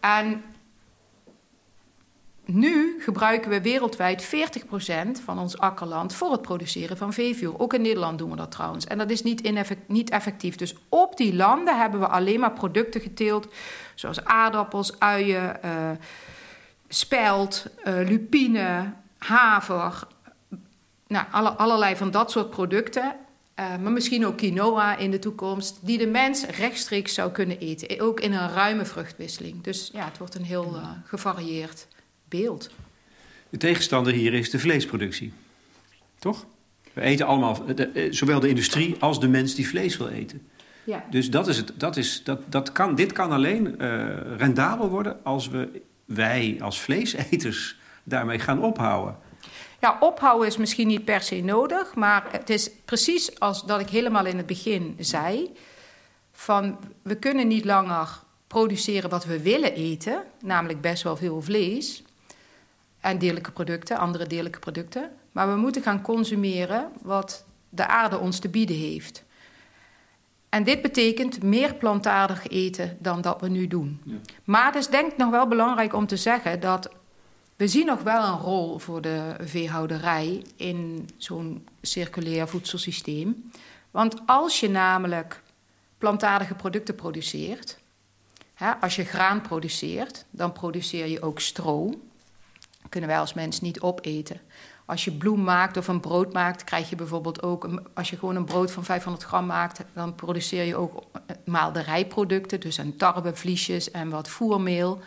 [0.00, 0.42] En
[2.52, 4.28] nu gebruiken we wereldwijd 40%
[5.24, 7.58] van ons akkerland voor het produceren van veevoer.
[7.58, 8.86] Ook in Nederland doen we dat trouwens.
[8.86, 9.52] En dat is niet,
[9.86, 10.56] niet effectief.
[10.56, 13.48] Dus op die landen hebben we alleen maar producten geteeld,
[13.94, 15.58] zoals aardappels, uien.
[15.64, 15.90] Uh,
[16.88, 20.06] spelt, uh, lupine, haver.
[21.06, 23.16] Nou, alle, allerlei van dat soort producten.
[23.60, 28.00] Uh, maar misschien ook quinoa in de toekomst, die de mens rechtstreeks zou kunnen eten.
[28.00, 29.62] Ook in een ruime vruchtwisseling.
[29.62, 31.86] Dus ja, het wordt een heel gevarieerd
[32.30, 32.70] beeld.
[33.48, 35.32] De tegenstander hier is de vleesproductie.
[36.18, 36.46] Toch?
[36.92, 40.48] We eten allemaal, de, zowel de industrie als de mens die vlees wil eten.
[40.84, 41.04] Ja.
[41.10, 43.76] Dus dat is het, dat is, dat, dat kan, dit kan alleen
[44.36, 49.16] rendabel worden als we wij als vleeseters daarmee gaan ophouden?
[49.80, 53.88] Ja, ophouden is misschien niet per se nodig, maar het is precies als dat ik
[53.88, 55.52] helemaal in het begin zei:
[56.32, 58.08] van we kunnen niet langer
[58.46, 62.02] produceren wat we willen eten, namelijk best wel veel vlees.
[63.00, 65.10] En dierlijke producten, andere dierlijke producten.
[65.32, 69.24] Maar we moeten gaan consumeren wat de aarde ons te bieden heeft.
[70.48, 74.00] En dit betekent meer plantaardig eten dan dat we nu doen.
[74.04, 74.16] Ja.
[74.44, 76.90] Maar het is denk ik nog wel belangrijk om te zeggen dat
[77.56, 83.50] we zien nog wel een rol voor de veehouderij in zo'n circulair voedselsysteem.
[83.90, 85.42] Want als je namelijk
[85.98, 87.78] plantaardige producten produceert,
[88.54, 92.00] hè, als je graan produceert, dan produceer je ook stro.
[92.90, 94.40] Kunnen wij als mens niet opeten.
[94.84, 98.36] Als je bloem maakt of een brood maakt, krijg je bijvoorbeeld ook, als je gewoon
[98.36, 101.02] een brood van 500 gram maakt, dan produceer je ook
[101.44, 102.96] maalderijproducten, dus een
[103.92, 105.00] en wat voermeel.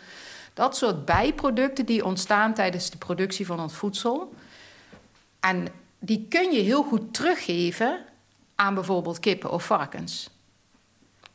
[0.54, 4.34] Dat soort bijproducten die ontstaan tijdens de productie van ons voedsel.
[5.40, 5.66] En
[5.98, 8.04] die kun je heel goed teruggeven
[8.54, 10.30] aan bijvoorbeeld kippen of varkens.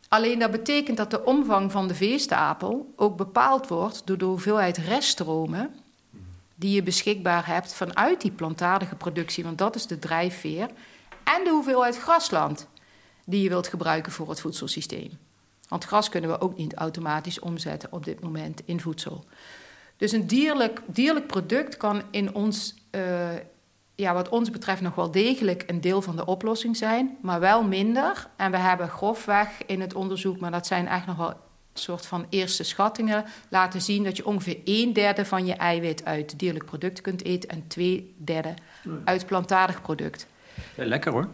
[0.08, 4.78] Alleen dat betekent dat de omvang van de veestapel ook bepaald wordt door de hoeveelheid
[4.78, 5.76] reststromen
[6.60, 10.70] die je beschikbaar hebt vanuit die plantaardige productie, want dat is de drijfveer,
[11.24, 12.68] en de hoeveelheid grasland
[13.26, 15.12] die je wilt gebruiken voor het voedselsysteem.
[15.68, 19.26] Want gras kunnen we ook niet automatisch omzetten op dit moment in voedsel.
[19.98, 23.30] Dus een dierlijk, dierlijk product kan in ons, uh,
[23.96, 27.64] ja, wat ons betreft, nog wel degelijk een deel van de oplossing zijn, maar wel
[27.64, 28.28] minder.
[28.36, 31.38] En we hebben grofweg in het onderzoek, maar dat zijn eigenlijk nog wel
[31.80, 36.40] soort van eerste schattingen laten zien dat je ongeveer een derde van je eiwit uit
[36.40, 38.54] dierlijk product kunt eten en twee derde
[39.04, 40.28] uit plantaardig product.
[40.76, 41.28] Ja, lekker hoor.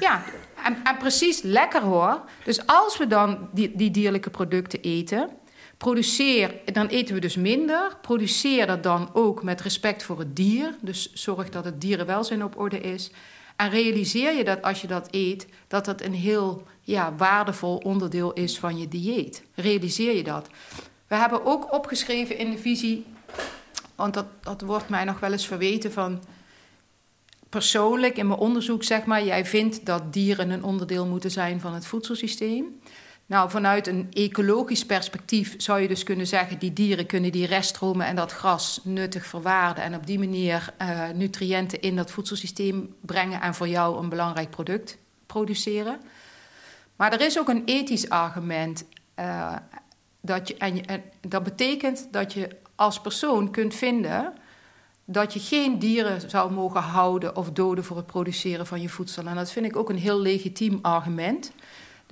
[0.00, 0.22] Ja,
[0.64, 2.20] en, en, precies lekker hoor.
[2.44, 5.30] Dus als we dan die, die dierlijke producten eten,
[5.76, 7.96] produceer, dan eten we dus minder.
[8.00, 10.74] Produceer dat dan ook met respect voor het dier.
[10.80, 13.10] Dus zorg dat het dierenwelzijn op orde is.
[13.62, 18.32] En realiseer je dat als je dat eet, dat dat een heel ja, waardevol onderdeel
[18.32, 19.42] is van je dieet.
[19.54, 20.48] Realiseer je dat?
[21.06, 23.06] We hebben ook opgeschreven in de visie,
[23.94, 26.22] want dat, dat wordt mij nog wel eens verweten van
[27.48, 31.74] persoonlijk in mijn onderzoek, zeg maar, jij vindt dat dieren een onderdeel moeten zijn van
[31.74, 32.80] het voedselsysteem.
[33.32, 38.06] Nou, vanuit een ecologisch perspectief zou je dus kunnen zeggen: die dieren kunnen die reststromen
[38.06, 43.40] en dat gras nuttig verwaarden en op die manier uh, nutriënten in dat voedselsysteem brengen
[43.40, 46.00] en voor jou een belangrijk product produceren.
[46.96, 48.84] Maar er is ook een ethisch argument.
[49.18, 49.56] Uh,
[50.20, 54.32] dat, en dat betekent dat je als persoon kunt vinden
[55.04, 59.26] dat je geen dieren zou mogen houden of doden voor het produceren van je voedsel.
[59.26, 61.52] En dat vind ik ook een heel legitiem argument.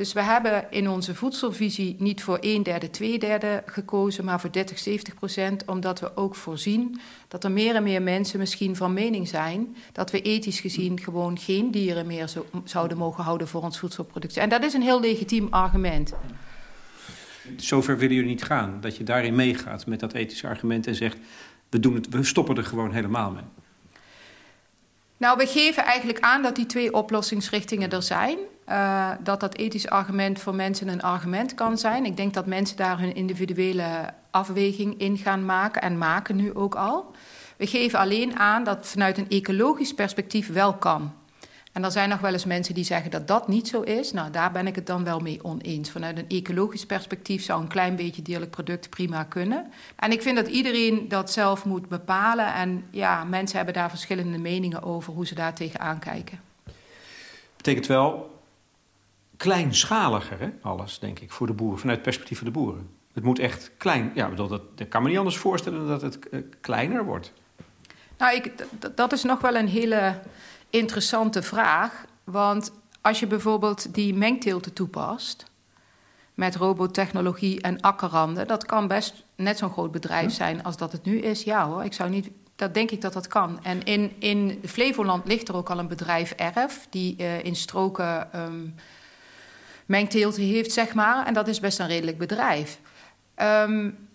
[0.00, 4.52] Dus we hebben in onze voedselvisie niet voor een derde, twee derde gekozen, maar voor
[4.52, 8.92] 30, 70 procent, omdat we ook voorzien dat er meer en meer mensen misschien van
[8.92, 13.62] mening zijn dat we ethisch gezien gewoon geen dieren meer zo, zouden mogen houden voor
[13.62, 14.42] ons voedselproductie.
[14.42, 16.12] En dat is een heel legitiem argument.
[17.56, 21.16] Zover willen jullie niet gaan, dat je daarin meegaat met dat ethische argument en zegt,
[21.68, 23.44] we, doen het, we stoppen er gewoon helemaal mee.
[25.16, 28.38] Nou, we geven eigenlijk aan dat die twee oplossingsrichtingen er zijn.
[28.70, 32.04] Uh, dat dat ethisch argument voor mensen een argument kan zijn.
[32.04, 33.84] Ik denk dat mensen daar hun individuele
[34.30, 37.14] afweging in gaan maken en maken nu ook al.
[37.56, 41.12] We geven alleen aan dat vanuit een ecologisch perspectief wel kan.
[41.72, 44.12] En er zijn nog wel eens mensen die zeggen dat dat niet zo is.
[44.12, 45.90] Nou, daar ben ik het dan wel mee oneens.
[45.90, 49.70] Vanuit een ecologisch perspectief zou een klein beetje dierlijk product prima kunnen.
[49.96, 52.54] En ik vind dat iedereen dat zelf moet bepalen.
[52.54, 56.40] En ja, mensen hebben daar verschillende meningen over hoe ze daar tegenaan kijken.
[57.56, 58.39] Betekent wel
[59.40, 62.90] kleinschaliger, hè, alles, denk ik, voor de boeren, vanuit het perspectief van de boeren.
[63.12, 64.10] Het moet echt klein.
[64.14, 67.32] Ja, dat, dat, dat kan me niet anders voorstellen dat het uh, kleiner wordt.
[68.18, 68.52] Nou, ik,
[68.94, 70.20] dat is nog wel een hele
[70.70, 72.04] interessante vraag.
[72.24, 75.44] Want als je bijvoorbeeld die mengteelten toepast
[76.34, 81.04] met robotechnologie en akkerranden, dat kan best net zo'n groot bedrijf zijn als dat het
[81.04, 81.42] nu is.
[81.42, 82.30] Ja hoor, ik zou niet.
[82.56, 83.64] Dat denk ik dat dat kan.
[83.64, 88.40] En in, in Flevoland ligt er ook al een bedrijf Erf, die uh, in stroken
[88.40, 88.74] um,
[89.90, 91.26] mengteelten heeft, zeg maar.
[91.26, 92.78] En dat is best een redelijk bedrijf.
[93.36, 94.08] Um,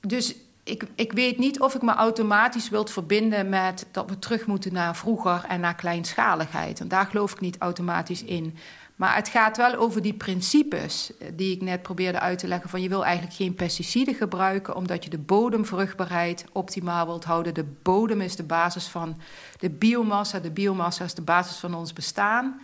[0.00, 0.34] dus
[0.64, 4.72] ik, ik weet niet of ik me automatisch wil verbinden met dat we terug moeten
[4.72, 6.80] naar vroeger en naar kleinschaligheid.
[6.80, 8.56] En daar geloof ik niet automatisch in.
[8.96, 12.70] Maar het gaat wel over die principes eh, die ik net probeerde uit te leggen.
[12.70, 17.54] Van je wil eigenlijk geen pesticiden gebruiken omdat je de bodemvruchtbaarheid optimaal wilt houden.
[17.54, 19.20] De bodem is de basis van
[19.58, 20.38] de biomassa.
[20.38, 22.60] De biomassa is de basis van ons bestaan.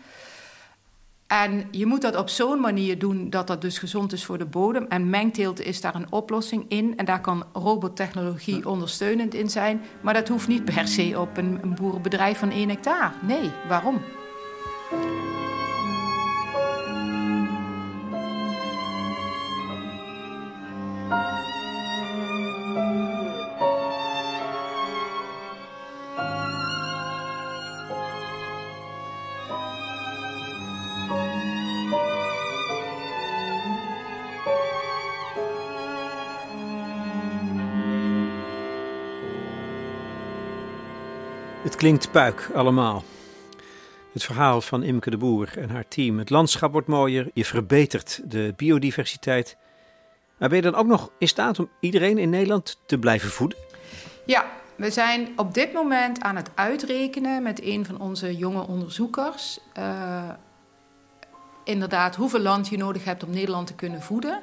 [1.29, 4.45] En je moet dat op zo'n manier doen dat dat dus gezond is voor de
[4.45, 4.87] bodem.
[4.89, 6.97] En mengteelt is daar een oplossing in.
[6.97, 9.81] En daar kan robottechnologie ondersteunend in zijn.
[10.01, 13.13] Maar dat hoeft niet per se op een, een boerenbedrijf van 1 hectare.
[13.23, 14.01] Nee, waarom?
[41.79, 43.05] Klinkt puik allemaal.
[44.13, 46.19] Het verhaal van Imke de Boer en haar team.
[46.19, 49.57] Het landschap wordt mooier, je verbetert de biodiversiteit.
[50.39, 53.59] Maar ben je dan ook nog in staat om iedereen in Nederland te blijven voeden?
[54.27, 59.59] Ja, we zijn op dit moment aan het uitrekenen met een van onze jonge onderzoekers.
[59.79, 60.29] Uh,
[61.65, 64.43] inderdaad, hoeveel land je nodig hebt om Nederland te kunnen voeden.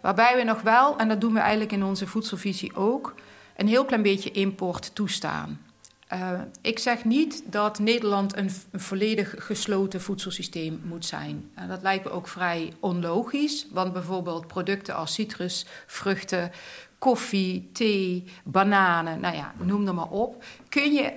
[0.00, 3.14] Waarbij we nog wel, en dat doen we eigenlijk in onze voedselvisie ook,
[3.56, 5.70] een heel klein beetje import toestaan.
[6.12, 11.50] Uh, ik zeg niet dat Nederland een, volledig gesloten voedselsysteem moet zijn.
[11.54, 16.50] En dat lijkt me ook vrij onlogisch, want bijvoorbeeld producten als citrus, vruchten,
[16.98, 21.12] koffie, thee, bananen, nou ja, noem er maar op, kun je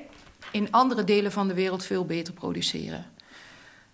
[0.52, 3.06] in andere delen van de wereld veel beter produceren.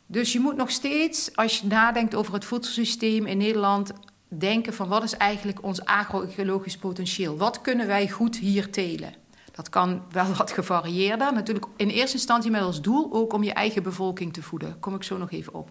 [0.06, 3.92] Dus je moet nog steeds, als je nadenkt over het voedselsysteem in Nederland,
[4.28, 7.38] denken van wat is eigenlijk ons agroecologisch potentieel?
[7.38, 9.21] Wat kunnen wij goed hier telen?
[9.62, 11.34] Dat kan wel wat gevarieerder.
[11.34, 14.69] Natuurlijk in eerste instantie met als doel ook om je eigen bevolking te voeden.
[14.69, 15.69] Daar kom ik zo nog even op.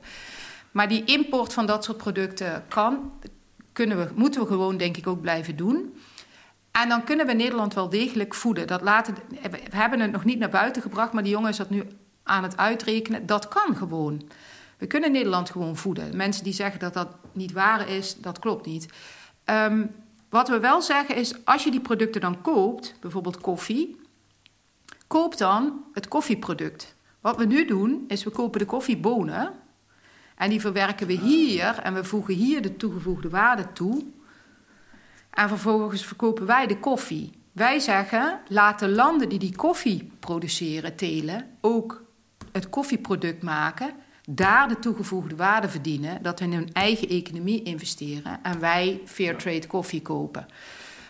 [0.71, 3.13] Maar die import van dat soort producten kan,
[3.73, 5.95] kunnen we, moeten we gewoon denk ik ook blijven doen.
[6.71, 8.67] En dan kunnen we Nederland wel degelijk voeden.
[8.67, 9.15] Dat laten,
[9.51, 11.85] we hebben het nog niet naar buiten gebracht, maar die jongen is dat nu
[12.23, 13.27] aan het uitrekenen.
[13.27, 14.23] Dat kan gewoon.
[14.79, 16.17] We kunnen Nederland gewoon voeden.
[16.17, 18.87] Mensen die zeggen dat dat niet waar is, dat klopt niet.
[19.45, 19.91] Um,
[20.31, 24.01] wat we wel zeggen is, als je die producten dan koopt, bijvoorbeeld koffie,
[25.07, 26.95] koop dan het koffieproduct.
[27.21, 29.53] Wat we nu doen, is we kopen de koffiebonen
[30.37, 34.05] en die verwerken we hier en we voegen hier de toegevoegde waarde toe.
[35.31, 37.33] En vervolgens verkopen wij de koffie.
[37.53, 42.03] Wij zeggen, laat de landen die die koffie produceren, telen, ook
[42.53, 43.95] het koffieproduct maken
[44.35, 49.37] daar de toegevoegde waarde verdienen, dat we in hun eigen economie investeren en wij fair
[49.37, 50.47] trade koffie kopen.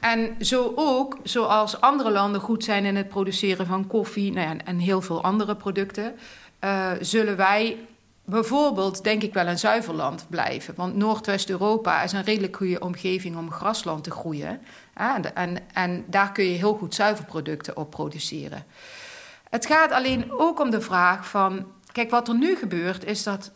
[0.01, 4.57] En zo ook, zoals andere landen goed zijn in het produceren van koffie nou ja,
[4.65, 6.15] en heel veel andere producten,
[6.65, 7.77] uh, zullen wij
[8.25, 10.75] bijvoorbeeld, denk ik wel, een zuiverland blijven.
[10.77, 14.61] Want Noordwest-Europa is een redelijk goede omgeving om grasland te groeien.
[14.95, 18.65] En, en, en daar kun je heel goed zuivelproducten op produceren.
[19.51, 23.53] Het gaat alleen ook om de vraag van Kijk, wat er nu gebeurt is dat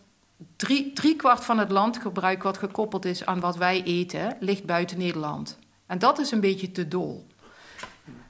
[0.57, 4.99] drie, drie kwart van het landgebruik wat gekoppeld is aan wat wij eten, ligt buiten
[4.99, 5.59] Nederland.
[5.87, 7.27] En dat is een beetje te dol.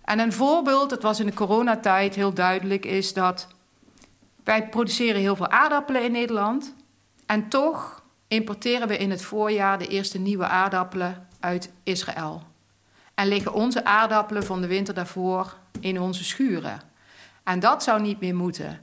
[0.05, 3.49] En een voorbeeld, het was in de coronatijd heel duidelijk, is dat
[4.45, 6.75] wij produceren heel veel aardappelen in Nederland.
[7.27, 12.43] En toch importeren we in het voorjaar de eerste nieuwe aardappelen uit Israël.
[13.15, 16.81] En liggen onze aardappelen van de winter daarvoor in onze schuren.
[17.45, 18.81] En dat zou niet meer moeten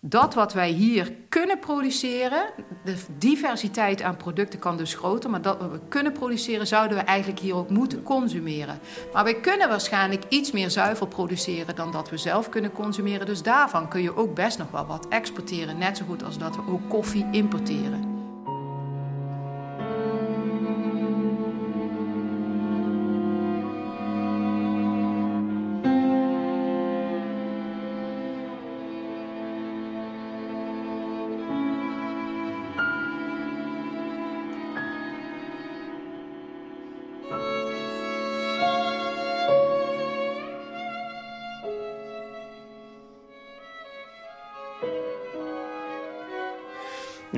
[0.00, 2.50] dat wat wij hier kunnen produceren,
[2.84, 7.02] de diversiteit aan producten kan dus groter, maar dat wat we kunnen produceren, zouden we
[7.02, 8.78] eigenlijk hier ook moeten consumeren.
[9.12, 13.26] Maar we kunnen waarschijnlijk iets meer zuivel produceren dan dat we zelf kunnen consumeren.
[13.26, 16.56] Dus daarvan kun je ook best nog wel wat exporteren, net zo goed als dat
[16.56, 18.07] we ook koffie importeren.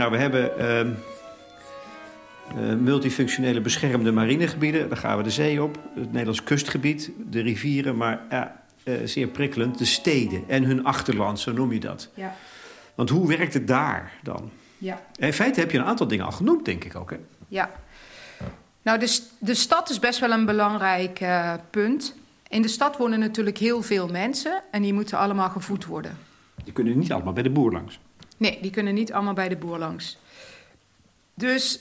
[0.00, 0.80] Nou, we hebben uh,
[2.70, 4.88] uh, multifunctionele beschermde marinegebieden.
[4.88, 5.78] Daar gaan we de zee op.
[5.94, 11.40] Het Nederlands kustgebied, de rivieren, maar ja, uh, zeer prikkelend, de steden en hun achterland,
[11.40, 12.08] zo noem je dat.
[12.14, 12.34] Ja.
[12.94, 14.50] Want hoe werkt het daar dan?
[14.78, 15.02] Ja.
[15.16, 17.10] In feite heb je een aantal dingen al genoemd, denk ik ook.
[17.10, 17.16] Hè?
[17.48, 17.70] Ja.
[18.82, 22.14] Nou, de, de stad is best wel een belangrijk uh, punt.
[22.48, 26.18] In de stad wonen natuurlijk heel veel mensen en die moeten allemaal gevoed worden.
[26.64, 28.00] Die kunnen niet allemaal bij de boer langs.
[28.40, 30.16] Nee, die kunnen niet allemaal bij de boer langs.
[31.34, 31.80] Dus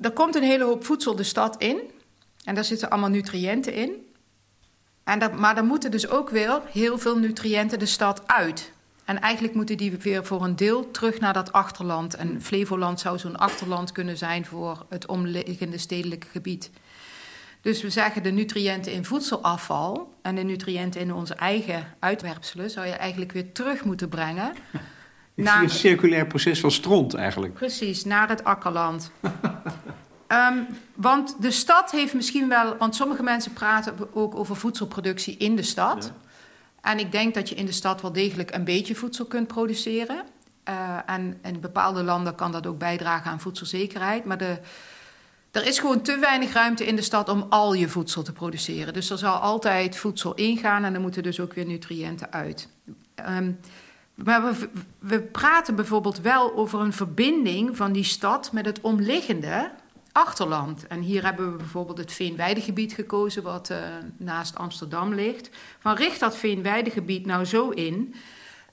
[0.00, 1.80] er komt een hele hoop voedsel de stad in.
[2.44, 4.06] En daar zitten allemaal nutriënten in.
[5.04, 8.72] En dat, maar dan moeten dus ook weer heel veel nutriënten de stad uit.
[9.04, 12.14] En eigenlijk moeten die weer voor een deel terug naar dat achterland.
[12.14, 16.70] En Flevoland zou zo'n achterland kunnen zijn voor het omliggende stedelijke gebied.
[17.60, 22.86] Dus we zeggen de nutriënten in voedselafval en de nutriënten in onze eigen uitwerpselen zou
[22.86, 24.52] je eigenlijk weer terug moeten brengen
[25.34, 27.54] ik naar, zie een circulair proces van stront eigenlijk.
[27.54, 29.10] Precies, naar het akkerland.
[30.28, 32.76] um, want de stad heeft misschien wel...
[32.76, 36.12] Want sommige mensen praten ook over voedselproductie in de stad.
[36.80, 40.24] En ik denk dat je in de stad wel degelijk een beetje voedsel kunt produceren.
[40.68, 44.24] Uh, en in bepaalde landen kan dat ook bijdragen aan voedselzekerheid.
[44.24, 44.58] Maar de,
[45.50, 48.92] er is gewoon te weinig ruimte in de stad om al je voedsel te produceren.
[48.92, 52.68] Dus er zal altijd voedsel ingaan en er moeten dus ook weer nutriënten uit.
[53.28, 53.58] Um,
[54.24, 54.54] maar
[54.98, 59.70] we, praten bijvoorbeeld wel over een verbinding van die stad met het omliggende
[60.12, 60.86] achterland.
[60.86, 63.78] En hier hebben we bijvoorbeeld het Veenweidegebied gekozen, wat uh,
[64.16, 65.50] naast Amsterdam ligt.
[65.78, 68.14] Van richt dat Veenweidegebied nou zo in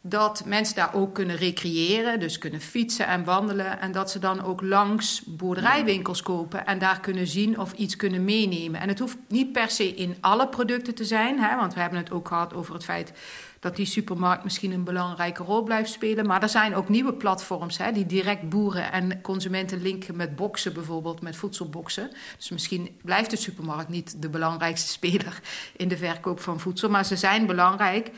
[0.01, 3.79] dat mensen daar ook kunnen recreëren, dus kunnen fietsen en wandelen.
[3.79, 8.23] En dat ze dan ook langs boerderijwinkels kopen en daar kunnen zien of iets kunnen
[8.23, 8.81] meenemen.
[8.81, 11.99] En het hoeft niet per se in alle producten te zijn, hè, want we hebben
[11.99, 13.13] het ook gehad over het feit
[13.59, 16.25] dat die supermarkt misschien een belangrijke rol blijft spelen.
[16.25, 20.73] Maar er zijn ook nieuwe platforms hè, die direct boeren en consumenten linken met boksen,
[20.73, 22.11] bijvoorbeeld met voedselboxen.
[22.37, 25.39] Dus misschien blijft de supermarkt niet de belangrijkste speler
[25.75, 28.11] in de verkoop van voedsel, maar ze zijn belangrijk.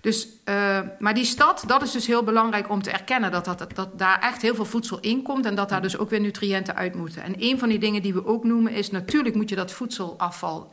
[0.00, 3.66] Dus, uh, maar die stad, dat is dus heel belangrijk om te erkennen dat, dat,
[3.74, 6.74] dat daar echt heel veel voedsel in komt en dat daar dus ook weer nutriënten
[6.74, 7.22] uit moeten.
[7.22, 10.70] En een van die dingen die we ook noemen is: natuurlijk moet je dat voedselafval.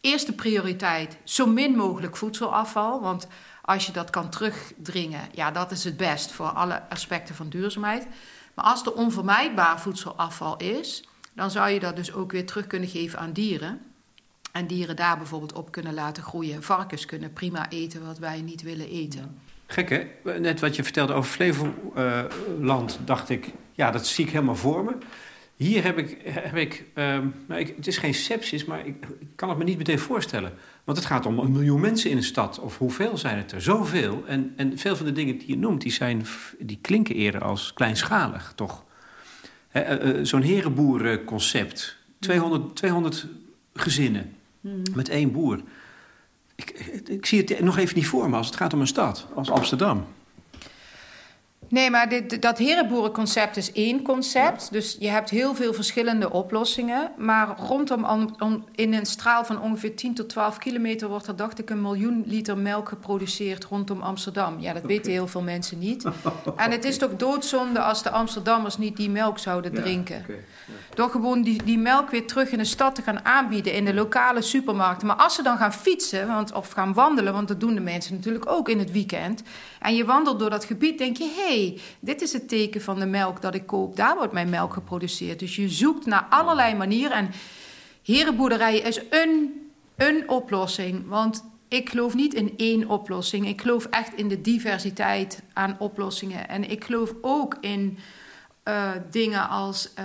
[0.00, 3.00] Eerste prioriteit, zo min mogelijk voedselafval.
[3.00, 3.28] Want
[3.64, 8.06] als je dat kan terugdringen, ja, dat is het best voor alle aspecten van duurzaamheid.
[8.54, 12.88] Maar als er onvermijdbaar voedselafval is, dan zou je dat dus ook weer terug kunnen
[12.88, 13.80] geven aan dieren.
[14.52, 16.62] En dieren daar bijvoorbeeld op kunnen laten groeien.
[16.62, 19.38] Varkens kunnen prima eten wat wij niet willen eten.
[19.66, 20.38] Gek hè?
[20.38, 24.96] Net wat je vertelde over Flevoland, dacht ik, ja, dat zie ik helemaal voor me.
[25.56, 29.48] Hier heb ik, heb ik, um, ik het is geen sepsis, maar ik, ik, kan
[29.48, 30.52] het me niet meteen voorstellen.
[30.84, 32.58] Want het gaat om een miljoen mensen in een stad.
[32.60, 33.62] Of hoeveel zijn het er?
[33.62, 34.24] Zoveel.
[34.26, 36.26] En, en veel van de dingen die je noemt, die, zijn,
[36.58, 38.84] die klinken eerder als kleinschalig, toch?
[39.72, 41.96] Uh, uh, Zo'n herenboerenconcept.
[42.18, 43.26] 200, 200
[43.74, 44.82] gezinnen hmm.
[44.94, 45.60] met één boer.
[46.54, 46.70] Ik,
[47.08, 49.50] ik, zie het nog even niet voor me als het gaat om een stad, als
[49.50, 50.06] Amsterdam.
[51.68, 54.72] Nee, maar dit, dat herenboerenconcept is één concept.
[54.72, 57.10] Dus je hebt heel veel verschillende oplossingen.
[57.16, 58.04] Maar rondom
[58.38, 61.82] om, in een straal van ongeveer 10 tot 12 kilometer wordt er, dacht ik, een
[61.82, 64.60] miljoen liter melk geproduceerd rondom Amsterdam.
[64.60, 66.04] Ja, dat weten heel veel mensen niet.
[66.56, 70.24] en het is toch doodzonde als de Amsterdammers niet die melk zouden drinken.
[70.28, 70.34] Ja,
[70.94, 73.94] Door gewoon die, die melk weer terug in de stad te gaan aanbieden in de
[73.94, 75.06] lokale supermarkten.
[75.06, 78.14] Maar als ze dan gaan fietsen want, of gaan wandelen, want dat doen de mensen
[78.14, 79.42] natuurlijk ook in het weekend.
[79.80, 81.53] En je wandelt door dat gebied, denk je, hé, hey,
[82.00, 83.96] dit is het teken van de melk dat ik koop.
[83.96, 85.38] Daar wordt mijn melk geproduceerd.
[85.38, 87.16] Dus je zoekt naar allerlei manieren.
[87.16, 87.30] En
[88.02, 89.52] herenboerderij is een,
[89.96, 91.08] een oplossing.
[91.08, 93.48] Want ik geloof niet in één oplossing.
[93.48, 96.48] Ik geloof echt in de diversiteit aan oplossingen.
[96.48, 97.98] En ik geloof ook in
[98.64, 100.04] uh, dingen als uh,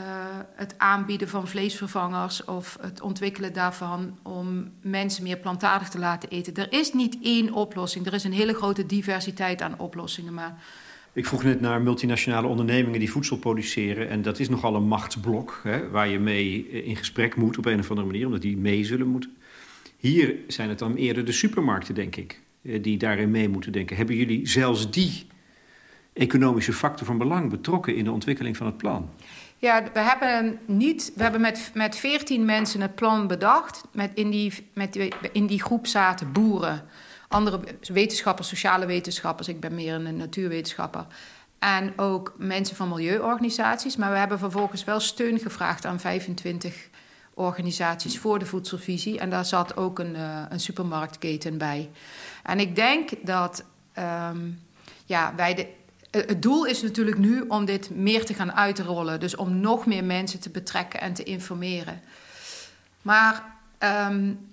[0.56, 6.56] het aanbieden van vleesvervangers of het ontwikkelen daarvan om mensen meer plantaardig te laten eten.
[6.56, 8.06] Er is niet één oplossing.
[8.06, 10.34] Er is een hele grote diversiteit aan oplossingen.
[10.34, 10.64] Maar
[11.20, 14.10] ik vroeg net naar multinationale ondernemingen die voedsel produceren.
[14.10, 17.80] En dat is nogal een machtsblok hè, waar je mee in gesprek moet op een
[17.80, 19.38] of andere manier, omdat die mee zullen moeten.
[19.98, 23.96] Hier zijn het dan eerder de supermarkten, denk ik, eh, die daarin mee moeten denken.
[23.96, 25.28] Hebben jullie zelfs die
[26.14, 29.10] economische factor van belang betrokken in de ontwikkeling van het plan?
[29.58, 33.84] Ja, we hebben, niet, we hebben met, met 14 mensen het plan bedacht.
[33.92, 36.84] Met in, die, met, in die groep zaten boeren,
[37.30, 39.48] andere wetenschappers, sociale wetenschappers.
[39.48, 41.06] Ik ben meer een natuurwetenschapper.
[41.60, 43.96] En ook mensen van milieuorganisaties.
[43.96, 46.90] Maar we hebben vervolgens wel steun gevraagd aan 25
[47.34, 49.20] organisaties voor de voedselvisie.
[49.20, 51.90] En daar zat ook een, uh, een supermarktketen bij.
[52.44, 53.64] En ik denk dat
[53.98, 54.62] um,
[55.06, 55.68] ja, wij de
[56.10, 59.20] eh, het doel is natuurlijk nu om dit meer te gaan uitrollen.
[59.20, 62.02] Dus om nog meer mensen te betrekken en te informeren.
[63.02, 63.44] Maar
[64.10, 64.49] um,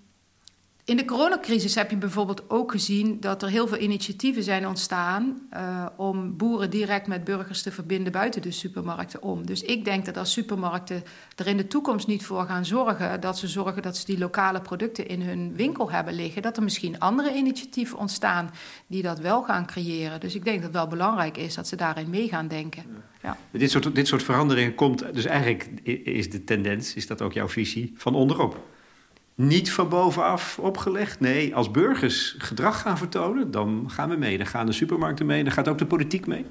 [0.86, 5.48] in de coronacrisis heb je bijvoorbeeld ook gezien dat er heel veel initiatieven zijn ontstaan
[5.52, 9.46] uh, om boeren direct met burgers te verbinden buiten de supermarkten om.
[9.46, 11.02] Dus ik denk dat als supermarkten
[11.36, 14.60] er in de toekomst niet voor gaan zorgen, dat ze zorgen dat ze die lokale
[14.60, 18.50] producten in hun winkel hebben liggen, dat er misschien andere initiatieven ontstaan
[18.86, 20.20] die dat wel gaan creëren.
[20.20, 22.82] Dus ik denk dat het wel belangrijk is dat ze daarin mee gaan denken.
[23.22, 23.38] Ja.
[23.50, 25.68] Dit, soort, dit soort veranderingen komt, dus eigenlijk
[26.04, 28.74] is de tendens, is dat ook jouw visie, van onderop
[29.36, 31.20] niet van bovenaf opgelegd.
[31.20, 34.38] Nee, als burgers gedrag gaan vertonen, dan gaan we mee.
[34.38, 36.46] Dan gaan de supermarkten mee, dan gaat ook de politiek mee.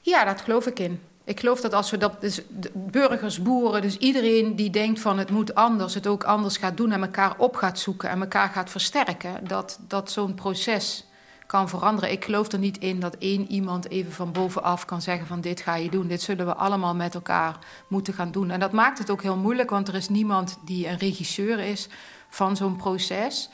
[0.00, 1.00] Ja, dat geloof ik in.
[1.24, 5.30] Ik geloof dat als we dat, dus burgers, boeren, dus iedereen die denkt van het
[5.30, 8.70] moet anders, het ook anders gaat doen en elkaar op gaat zoeken en elkaar gaat
[8.70, 11.05] versterken, dat, dat zo'n proces
[11.46, 12.10] kan veranderen.
[12.10, 15.60] Ik geloof er niet in dat één iemand even van bovenaf kan zeggen van dit
[15.60, 16.06] ga je doen.
[16.06, 18.50] Dit zullen we allemaal met elkaar moeten gaan doen.
[18.50, 21.88] En dat maakt het ook heel moeilijk, want er is niemand die een regisseur is
[22.28, 23.50] van zo'n proces.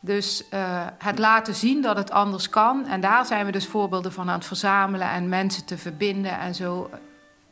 [0.00, 2.86] Dus uh, het laten zien dat het anders kan.
[2.86, 6.54] En daar zijn we dus voorbeelden van aan het verzamelen en mensen te verbinden en
[6.54, 6.90] zo.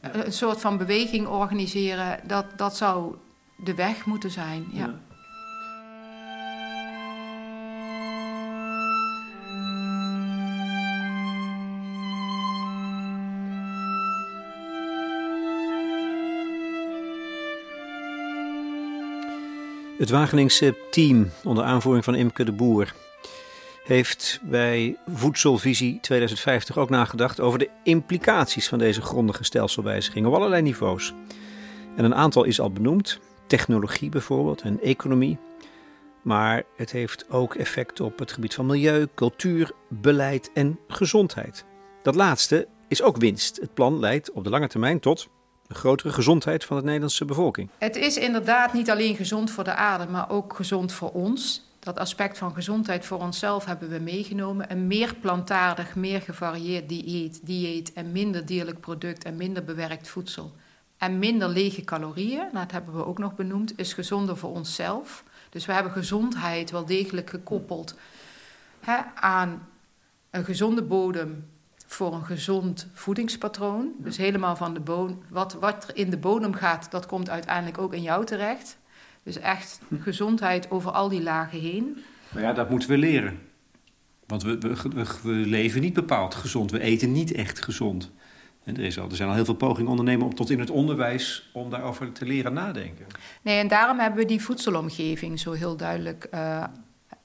[0.01, 3.15] Een soort van beweging organiseren, dat, dat zou
[3.57, 4.67] de weg moeten zijn.
[4.73, 4.85] ja.
[4.85, 5.06] ja.
[19.99, 22.95] Het Wageningse team onder aanvoering van Imke de Boer
[23.85, 30.63] heeft bij Voedselvisie 2050 ook nagedacht over de implicaties van deze grondige stelselwijziging op allerlei
[30.63, 31.15] niveaus.
[31.97, 35.39] En een aantal is al benoemd, technologie bijvoorbeeld en economie.
[36.23, 41.65] Maar het heeft ook effect op het gebied van milieu, cultuur, beleid en gezondheid.
[42.03, 43.57] Dat laatste is ook winst.
[43.57, 45.29] Het plan leidt op de lange termijn tot
[45.69, 47.69] een grotere gezondheid van de Nederlandse bevolking.
[47.79, 51.65] Het is inderdaad niet alleen gezond voor de aarde, maar ook gezond voor ons.
[51.79, 54.71] Dat aspect van gezondheid voor onszelf hebben we meegenomen.
[54.71, 60.53] Een meer plantaardig, meer gevarieerd dieet, dieet en minder dierlijk product en minder bewerkt voedsel.
[60.97, 65.25] En minder lege calorieën, nou, dat hebben we ook nog benoemd, is gezonder voor onszelf.
[65.51, 67.95] Dus we hebben gezondheid wel degelijk gekoppeld
[68.81, 69.69] hè, aan
[70.31, 71.47] een gezonde bodem,
[71.97, 73.93] voor een gezond voedingspatroon.
[73.99, 75.19] Dus helemaal van de bodem.
[75.29, 78.79] Wat, wat er in de bodem gaat, dat komt uiteindelijk ook in jou terecht.
[79.23, 82.05] Dus echt gezondheid over al die lagen heen.
[82.29, 83.39] Maar ja, dat moeten we leren.
[84.27, 86.71] Want we, we, we, leven niet bepaald gezond.
[86.71, 88.11] We eten niet echt gezond.
[88.65, 90.71] En er, is al, er zijn al heel veel pogingen ondernemen om tot in het
[90.71, 93.07] onderwijs om daarover te leren nadenken.
[93.43, 96.65] Nee, en daarom hebben we die voedselomgeving zo heel duidelijk uh,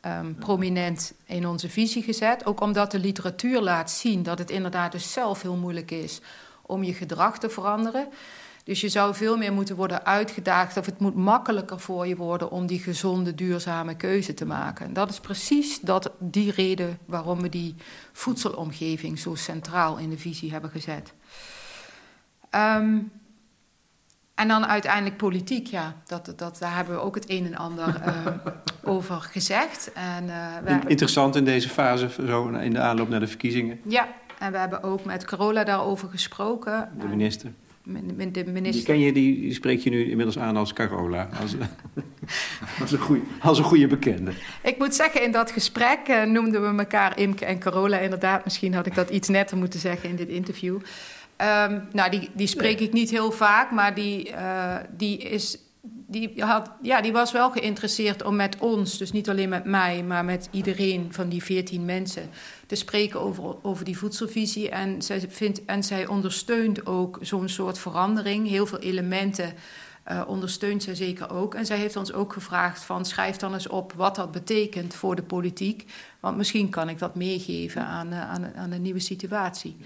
[0.06, 2.45] um, prominent in onze visie gezet.
[2.45, 6.22] Ook omdat de literatuur laat zien dat het inderdaad dus zelf heel moeilijk is
[6.62, 8.08] om je gedrag te veranderen.
[8.64, 12.52] Dus je zou veel meer moeten worden uitgedaagd of het moet makkelijker voor je worden
[12.52, 14.93] om die gezonde, duurzame keuze te maken.
[14.93, 17.76] dat is precies dat, die reden waarom we die
[18.12, 21.14] voedselomgeving zo centraal in de visie hebben gezet.
[22.56, 23.12] Um,
[24.36, 27.88] en dan uiteindelijk politiek, ja, dat, dat, daar hebben we ook het een en ander
[27.88, 28.28] uh,
[28.94, 29.92] over gezegd.
[29.94, 30.24] En,
[30.68, 33.80] uh, Interessant in deze fase, zo in de aanloop naar de verkiezingen.
[33.84, 34.08] Ja,
[34.40, 36.90] en we hebben ook met Carola daarover gesproken.
[37.00, 37.52] De minister.
[37.84, 38.72] Met de minister.
[38.72, 41.56] Die, ken je, die spreek je nu inmiddels aan als Carola, als,
[42.82, 44.32] als, een, goeie, als een goede bekende.
[44.64, 47.98] Ik moet zeggen, in dat gesprek uh, noemden we elkaar Imke en Carola.
[47.98, 50.78] Inderdaad, misschien had ik dat iets netter moeten zeggen in dit interview.
[51.42, 56.44] Um, nou, die, die spreek ik niet heel vaak, maar die, uh, die, is, die,
[56.44, 60.26] had, ja, die was wel geïnteresseerd om met ons, dus niet alleen met mij, maar
[60.26, 62.30] met iedereen van die veertien mensen,
[62.68, 64.70] te spreken over, over die voedselvisie.
[64.70, 68.48] En zij, vindt, en zij ondersteunt ook zo'n soort verandering.
[68.48, 69.54] Heel veel elementen
[70.12, 71.56] uh, ondersteunt zij zeker ook.
[71.56, 75.16] En zij heeft ons ook gevraagd van schrijf dan eens op wat dat betekent voor
[75.16, 75.86] de politiek.
[76.20, 79.78] Want misschien kan ik dat meegeven aan, uh, aan, aan een nieuwe situatie.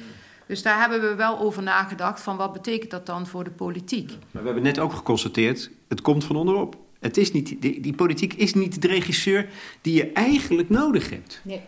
[0.45, 4.09] Dus daar hebben we wel over nagedacht van wat betekent dat dan voor de politiek.
[4.31, 6.75] Maar we hebben net ook geconstateerd, het komt van onderop.
[6.99, 9.49] Het is niet, die, die politiek is niet de regisseur
[9.81, 11.41] die je eigenlijk nodig hebt.
[11.43, 11.61] Nee.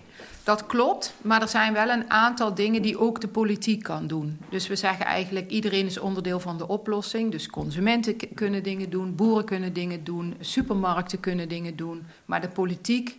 [0.47, 4.37] Dat klopt, maar er zijn wel een aantal dingen die ook de politiek kan doen.
[4.49, 7.31] Dus we zeggen eigenlijk iedereen is onderdeel van de oplossing.
[7.31, 12.05] Dus consumenten kunnen dingen doen, boeren kunnen dingen doen, supermarkten kunnen dingen doen.
[12.25, 13.17] Maar de politiek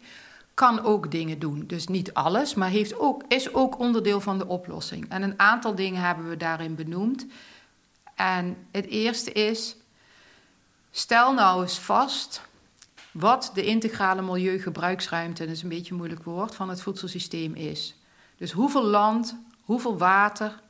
[0.58, 1.64] kan ook dingen doen.
[1.66, 5.08] Dus niet alles, maar heeft ook, is ook onderdeel van de oplossing.
[5.08, 7.26] En een aantal dingen hebben we daarin benoemd.
[8.14, 9.76] En het eerste is,
[10.90, 12.42] stel nou eens vast
[13.12, 17.96] wat de integrale milieugebruiksruimte, dat is een beetje een moeilijk woord, van het voedselsysteem is.
[18.36, 20.60] Dus hoeveel land, hoeveel water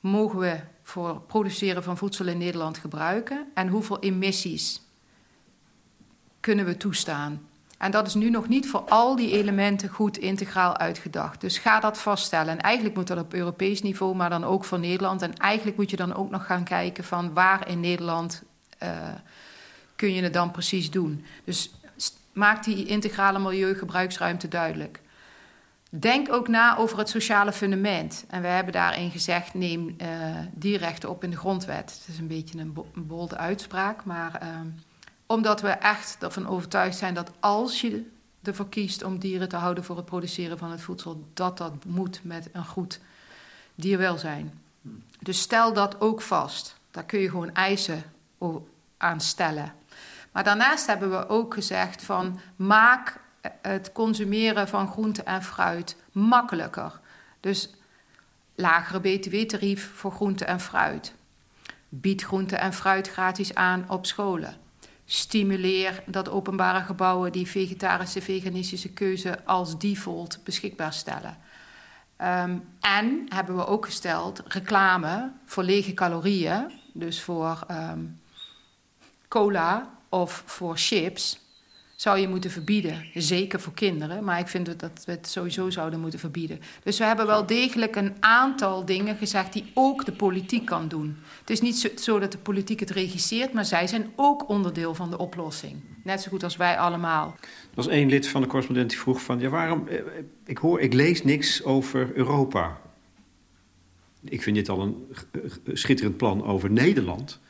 [0.00, 4.80] mogen we voor produceren van voedsel in Nederland gebruiken en hoeveel emissies
[6.40, 7.50] kunnen we toestaan.
[7.82, 11.40] En dat is nu nog niet voor al die elementen goed integraal uitgedacht.
[11.40, 12.48] Dus ga dat vaststellen.
[12.48, 15.22] En eigenlijk moet dat op Europees niveau, maar dan ook voor Nederland.
[15.22, 18.42] En eigenlijk moet je dan ook nog gaan kijken van waar in Nederland
[18.82, 18.88] uh,
[19.96, 21.24] kun je het dan precies doen.
[21.44, 21.74] Dus
[22.32, 25.00] maak die integrale milieugebruiksruimte duidelijk.
[25.90, 28.24] Denk ook na over het sociale fundament.
[28.28, 30.06] En we hebben daarin gezegd: neem uh,
[30.52, 31.98] die rechten op in de grondwet.
[31.98, 34.40] Het is een beetje een, bo een bolde uitspraak, maar.
[34.42, 34.48] Uh,
[35.32, 38.10] omdat we echt ervan overtuigd zijn dat als je
[38.42, 42.20] ervoor kiest om dieren te houden voor het produceren van het voedsel, dat dat moet
[42.24, 43.00] met een goed
[43.74, 44.60] dierwelzijn.
[45.20, 46.76] Dus stel dat ook vast.
[46.90, 48.02] Daar kun je gewoon eisen
[48.96, 49.74] aan stellen.
[50.32, 53.20] Maar daarnaast hebben we ook gezegd van maak
[53.62, 57.00] het consumeren van groente en fruit makkelijker.
[57.40, 57.74] Dus
[58.54, 61.14] lagere btw-tarief voor groente en fruit.
[61.88, 64.61] Bied groente en fruit gratis aan op scholen
[65.12, 71.36] stimuleer dat openbare gebouwen die vegetarische, veganistische keuze als default beschikbaar stellen.
[72.18, 78.20] Um, en hebben we ook gesteld reclame voor lege calorieën, dus voor um,
[79.28, 81.40] cola of voor chips,
[82.02, 83.04] zou je moeten verbieden.
[83.14, 86.60] Zeker voor kinderen, maar ik vind dat we het sowieso zouden moeten verbieden.
[86.82, 91.16] Dus we hebben wel degelijk een aantal dingen gezegd die ook de politiek kan doen.
[91.40, 95.10] Het is niet zo, dat de politiek het regisseert, maar zij zijn ook onderdeel van
[95.10, 95.80] de oplossing.
[96.04, 97.36] Net zo goed als wij allemaal.
[97.40, 99.40] Er was één lid van de correspondent die vroeg van...
[99.40, 99.88] ja, waarom...
[99.88, 99.98] Eh,
[100.44, 102.80] ik, hoor, ik lees niks over Europa.
[104.24, 105.06] Ik vind dit al een
[105.72, 107.40] schitterend plan over Nederland...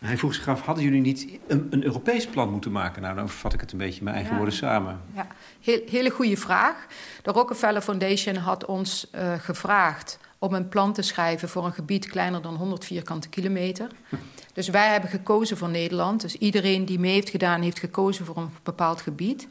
[0.00, 3.02] Hij vroeg zich af, hadden jullie niet een, een, Europees plan moeten maken?
[3.02, 5.00] Nou, dan vat ik het een beetje in mijn eigen woorden samen.
[5.14, 5.26] Ja,
[5.60, 6.86] Heel, hele goede vraag.
[7.22, 12.06] De Rockefeller Foundation had ons uh, gevraagd om een plan te schrijven voor een gebied
[12.06, 13.90] kleiner dan 100 vierkante kilometer.
[14.52, 16.20] Dus wij hebben gekozen voor Nederland.
[16.20, 19.48] Dus iedereen die mee heeft gedaan, heeft gekozen voor een bepaald gebied.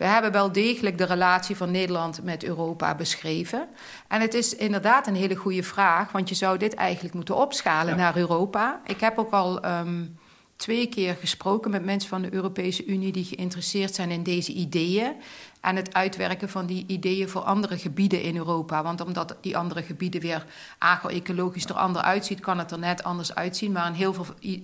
[0.00, 3.68] We hebben wel degelijk de relatie van Nederland met Europa beschreven.
[4.08, 7.96] En het is inderdaad een hele goede vraag, want je zou dit eigenlijk moeten opschalen
[7.96, 8.80] naar Europa.
[8.86, 10.18] Ik heb ook al um,
[10.60, 15.12] twee keer gesproken met mensen van de Europese Unie die geïnteresseerd zijn in deze ideeën
[15.60, 18.82] en het uitwerken van die ideeën voor andere gebieden in Europa.
[18.82, 20.46] Want omdat die andere gebieden weer
[20.78, 23.72] agro-ecologisch er anders uitziet, kan het er net anders uitzien.
[23.72, 24.14] Maar in heel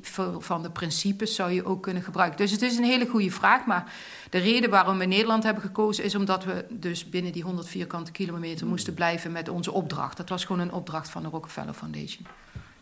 [0.03, 2.39] veel van de principes zou je ook kunnen gebruiken.
[2.39, 3.67] Dus het is een hele goede vraag.
[3.67, 3.93] Maar
[4.31, 8.13] de reden waarom we Nederland hebben gekozen is omdat we dus binnen die 100 vierkante
[8.13, 10.17] kilometer moesten blijven met onze opdracht.
[10.17, 12.27] Dat was gewoon een opdracht van de Rockefeller Foundation.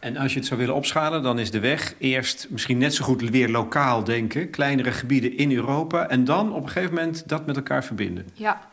[0.05, 3.05] En als je het zou willen opschalen, dan is de weg eerst misschien net zo
[3.05, 7.47] goed weer lokaal denken, kleinere gebieden in Europa, en dan op een gegeven moment dat
[7.47, 8.29] met elkaar verbinden.
[8.35, 8.69] Ja,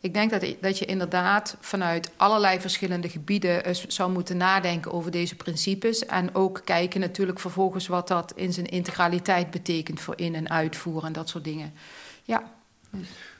[0.00, 5.10] ik denk dat, dat je inderdaad vanuit allerlei verschillende gebieden eh, zou moeten nadenken over
[5.10, 6.06] deze principes.
[6.06, 11.04] En ook kijken natuurlijk vervolgens wat dat in zijn integraliteit betekent voor in- en uitvoer
[11.04, 11.72] en dat soort dingen.
[12.22, 12.52] Ja.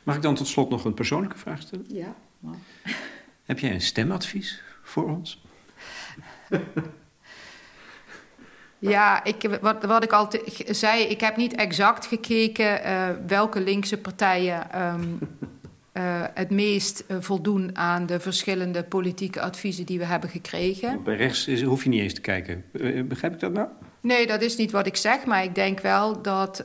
[0.02, 1.86] Mag ik dan tot slot nog een persoonlijke vraag stellen?
[1.88, 2.14] Ja.
[3.44, 5.42] Heb jij een stemadvies voor ons?
[8.90, 10.28] Ja, ik, wat, wat ik al
[10.66, 15.18] zei, ik heb niet exact gekeken uh, welke linkse partijen um,
[15.92, 16.02] uh,
[16.34, 21.02] het meest uh, voldoen aan de verschillende politieke adviezen die we hebben gekregen.
[21.02, 22.64] Bij rechts is, hoef je niet eens te kijken.
[23.08, 23.68] begrijp ik dat nou?
[24.00, 26.64] Nee, dat is niet wat ik zeg, maar ik denk wel dat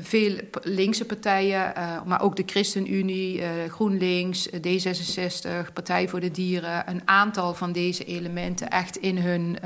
[0.00, 1.72] veel linkse partijen,
[2.06, 8.68] maar ook de ChristenUnie, GroenLinks, D66, Partij voor de Dieren, een aantal van deze elementen
[8.68, 9.58] echt in hun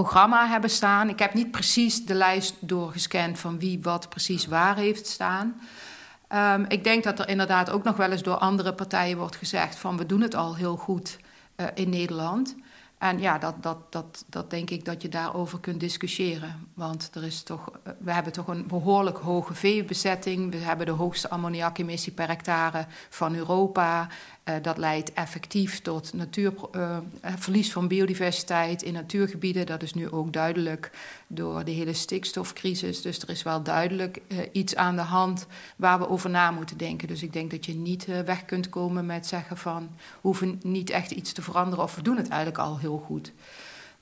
[0.00, 1.08] programma hebben staan.
[1.08, 5.60] Ik heb niet precies de lijst doorgescand van wie wat precies waar heeft staan.
[6.28, 9.76] Um, ik denk dat er inderdaad ook nog wel eens door andere partijen wordt gezegd
[9.76, 11.18] van we doen het al heel goed
[11.56, 12.54] uh, in Nederland.
[12.98, 16.68] En ja, dat, dat, dat, dat denk ik dat je daarover kunt discussiëren.
[16.74, 20.50] Want er is toch, we hebben toch een behoorlijk hoge veebezetting.
[20.50, 24.08] We hebben de hoogste ammoniakemissie per hectare van Europa.
[24.44, 26.96] Uh, dat leidt effectief tot natuur, uh,
[27.36, 29.66] verlies van biodiversiteit in natuurgebieden.
[29.66, 30.90] Dat is nu ook duidelijk
[31.26, 33.02] door de hele stikstofcrisis.
[33.02, 34.20] Dus er is wel duidelijk
[34.52, 37.08] iets aan de hand waar we over na moeten denken.
[37.08, 39.90] Dus ik denk dat je niet weg kunt komen met zeggen van...
[39.96, 43.32] we hoeven niet echt iets te veranderen of we doen het eigenlijk al heel goed.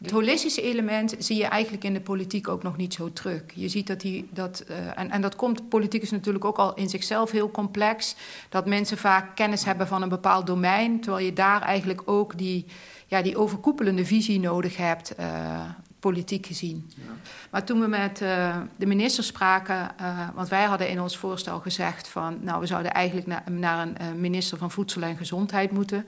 [0.02, 3.42] Het holistische element zie je eigenlijk in de politiek ook nog niet zo terug.
[3.54, 6.74] Je ziet dat die, dat, uh, en, en dat komt, politiek is natuurlijk ook al
[6.74, 8.16] in zichzelf heel complex.
[8.48, 12.66] Dat mensen vaak kennis hebben van een bepaald domein, terwijl je daar eigenlijk ook die,
[13.06, 15.12] ja, die overkoepelende visie nodig hebt.
[15.20, 15.60] Uh,
[16.02, 16.90] politiek gezien.
[16.96, 17.02] Ja.
[17.50, 21.60] Maar toen we met uh, de minister spraken, uh, want wij hadden in ons voorstel
[21.60, 25.70] gezegd van, nou, we zouden eigenlijk na, naar een uh, minister van Voedsel en Gezondheid
[25.70, 26.06] moeten.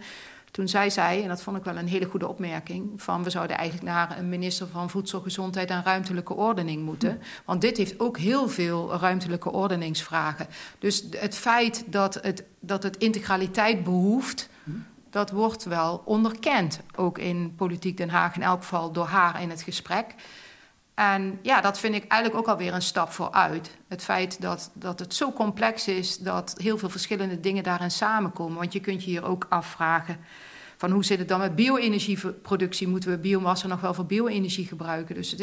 [0.55, 3.57] Toen zei zij, en dat vond ik wel een hele goede opmerking, van we zouden
[3.57, 7.21] eigenlijk naar een minister van Voedsel, Gezondheid en Ruimtelijke Ordening moeten.
[7.45, 10.47] Want dit heeft ook heel veel ruimtelijke ordeningsvragen.
[10.79, 14.49] Dus het feit dat het, dat het integraliteit behoeft,
[15.11, 16.81] dat wordt wel onderkend.
[16.97, 20.15] Ook in Politiek Den Haag, in elk geval door haar in het gesprek.
[20.95, 23.71] En ja, dat vind ik eigenlijk ook alweer een stap vooruit.
[23.89, 28.59] Het feit dat, dat het zo complex is dat heel veel verschillende dingen daarin samenkomen.
[28.59, 30.19] Want je kunt je hier ook afvragen
[30.77, 32.89] van hoe zit het dan met bio-energieproductie?
[32.89, 35.15] Moeten we biomassa nog wel voor bio-energie gebruiken?
[35.15, 35.37] Dus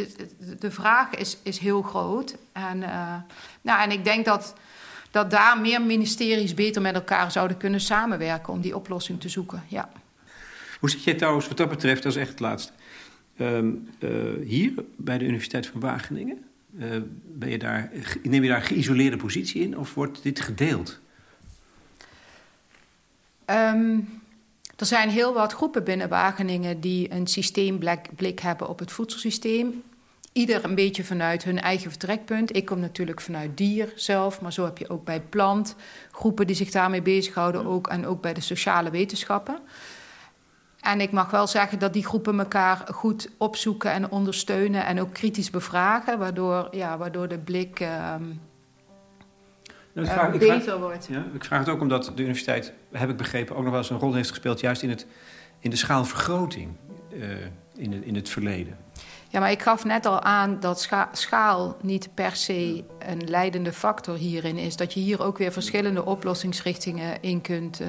[0.60, 2.36] de vraag is, is heel groot.
[2.52, 3.16] En, uh,
[3.62, 4.54] nou, en ik denk dat,
[5.12, 9.64] dat daar meer ministeries beter met elkaar zouden kunnen samenwerken om die oplossing te zoeken.
[9.68, 9.90] Ja.
[10.80, 12.72] Hoe zit jij trouwens wat dat betreft, als echt het laatste?
[13.42, 16.44] Um, uh, hier bij de Universiteit van Wageningen,
[16.80, 16.86] uh,
[17.26, 17.92] ben je daar,
[18.24, 21.00] neem je daar een geïsoleerde positie in of wordt dit gedeeld?
[23.46, 24.22] Um,
[24.78, 29.84] er zijn heel wat groepen binnen Wageningen die een systeemblik hebben op het voedselsysteem.
[30.34, 32.56] Ieder een beetje vanuit hun eigen vertrekpunt.
[32.56, 35.76] Ik kom natuurlijk vanuit dier zelf, maar zo heb je ook bij plant
[36.12, 37.66] groepen die zich daarmee bezighouden.
[37.66, 39.60] Ook, en ook bij de sociale wetenschappen.
[40.82, 45.14] En ik mag wel zeggen dat die groepen elkaar goed opzoeken en ondersteunen en ook
[45.14, 47.80] kritisch bevragen, waardoor, ja, waardoor de blik
[49.94, 51.08] nou, ik vraag, beter vraag, wordt.
[51.10, 53.90] Ja, ik vraag het ook omdat de universiteit, heb ik begrepen, ook nog wel eens
[53.90, 55.06] een rol heeft gespeeld, juist in, het,
[55.60, 56.70] in de schaalvergroting
[57.14, 57.30] uh,
[57.76, 58.78] in, het, in het verleden.
[59.30, 64.16] Ja, maar ik gaf net al aan dat schaal niet per se een leidende factor
[64.16, 64.76] hierin is.
[64.76, 67.88] Dat je hier ook weer verschillende oplossingsrichtingen in kunt uh,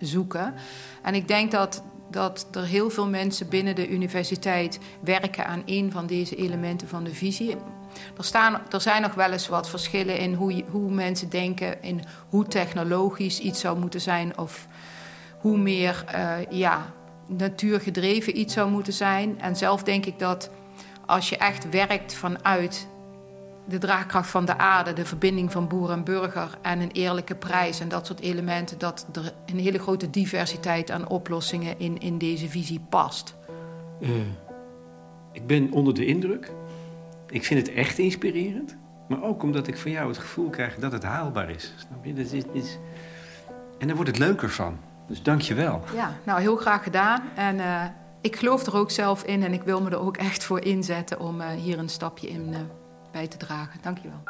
[0.00, 0.54] zoeken.
[1.02, 5.92] En ik denk dat, dat er heel veel mensen binnen de universiteit werken aan een
[5.92, 7.56] van deze elementen van de visie.
[8.16, 12.00] Er, staan, er zijn nog wel eens wat verschillen in hoe, hoe mensen denken, in
[12.28, 14.66] hoe technologisch iets zou moeten zijn of
[15.38, 16.92] hoe meer uh, ja,
[17.26, 19.40] natuurgedreven iets zou moeten zijn.
[19.40, 20.50] En zelf denk ik dat
[21.06, 22.88] als je echt werkt vanuit
[23.70, 27.80] de draagkracht van de aarde, de verbinding van boer en burger en een eerlijke prijs
[27.80, 32.48] en dat soort elementen, dat er een hele grote diversiteit aan oplossingen in, in deze
[32.48, 33.34] visie past.
[34.00, 34.08] Uh,
[35.32, 36.52] ik ben onder de indruk.
[37.28, 38.76] Ik vind het echt inspirerend.
[39.08, 41.74] Maar ook omdat ik van jou het gevoel krijg dat het haalbaar is.
[41.76, 42.12] Snap je?
[42.12, 42.78] Dat is, is...
[43.78, 44.78] En daar wordt het leuker van.
[45.08, 45.82] Dus dank je wel.
[45.94, 47.22] Ja, nou heel graag gedaan.
[47.34, 47.84] En uh,
[48.20, 51.20] ik geloof er ook zelf in en ik wil me er ook echt voor inzetten
[51.20, 52.54] om uh, hier een stapje in
[53.12, 53.80] bij te dragen.
[53.82, 54.22] Dank je wel.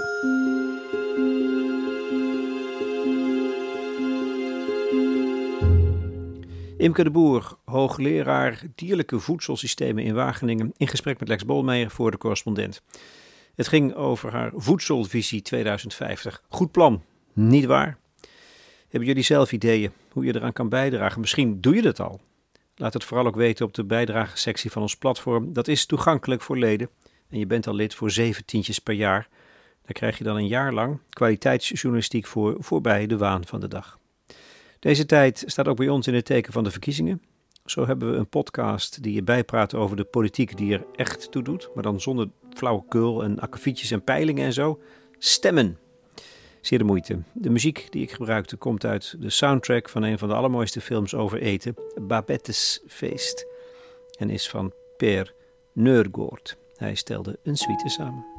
[6.77, 12.19] Imke de Boer, hoogleraar dierlijke voedselsystemen in Wageningen, in gesprek met Lex Bolmeijer voor de
[12.19, 12.83] correspondent.
[13.55, 16.43] Het ging over haar voedselvisie 2050.
[16.49, 17.03] Goed plan,
[17.33, 17.99] niet waar?
[18.89, 21.21] Hebben jullie zelf ideeën hoe je eraan kan bijdragen?
[21.21, 22.21] Misschien doe je dat al.
[22.75, 25.53] Laat het vooral ook weten op de bijdragesectie van ons platform.
[25.53, 26.89] Dat is toegankelijk voor leden.
[27.31, 29.29] En je bent al lid voor zeven tientjes per jaar.
[29.83, 33.99] Daar krijg je dan een jaar lang kwaliteitsjournalistiek voor voorbij de waan van de dag.
[34.79, 37.23] Deze tijd staat ook bij ons in het teken van de verkiezingen.
[37.65, 41.43] Zo hebben we een podcast die je bijpraat over de politiek die er echt toe
[41.43, 44.81] doet, maar dan zonder flauwekul en akkefietjes en peilingen en zo.
[45.19, 45.79] Stemmen.
[46.61, 47.19] Zeer de moeite.
[47.33, 51.15] De muziek die ik gebruikte komt uit de soundtrack van een van de allermooiste films
[51.15, 53.47] over eten, Babette's Feest,
[54.19, 55.35] en is van Per
[55.73, 56.60] Neurgoort.
[56.81, 58.30] Hij stelde een suite samen.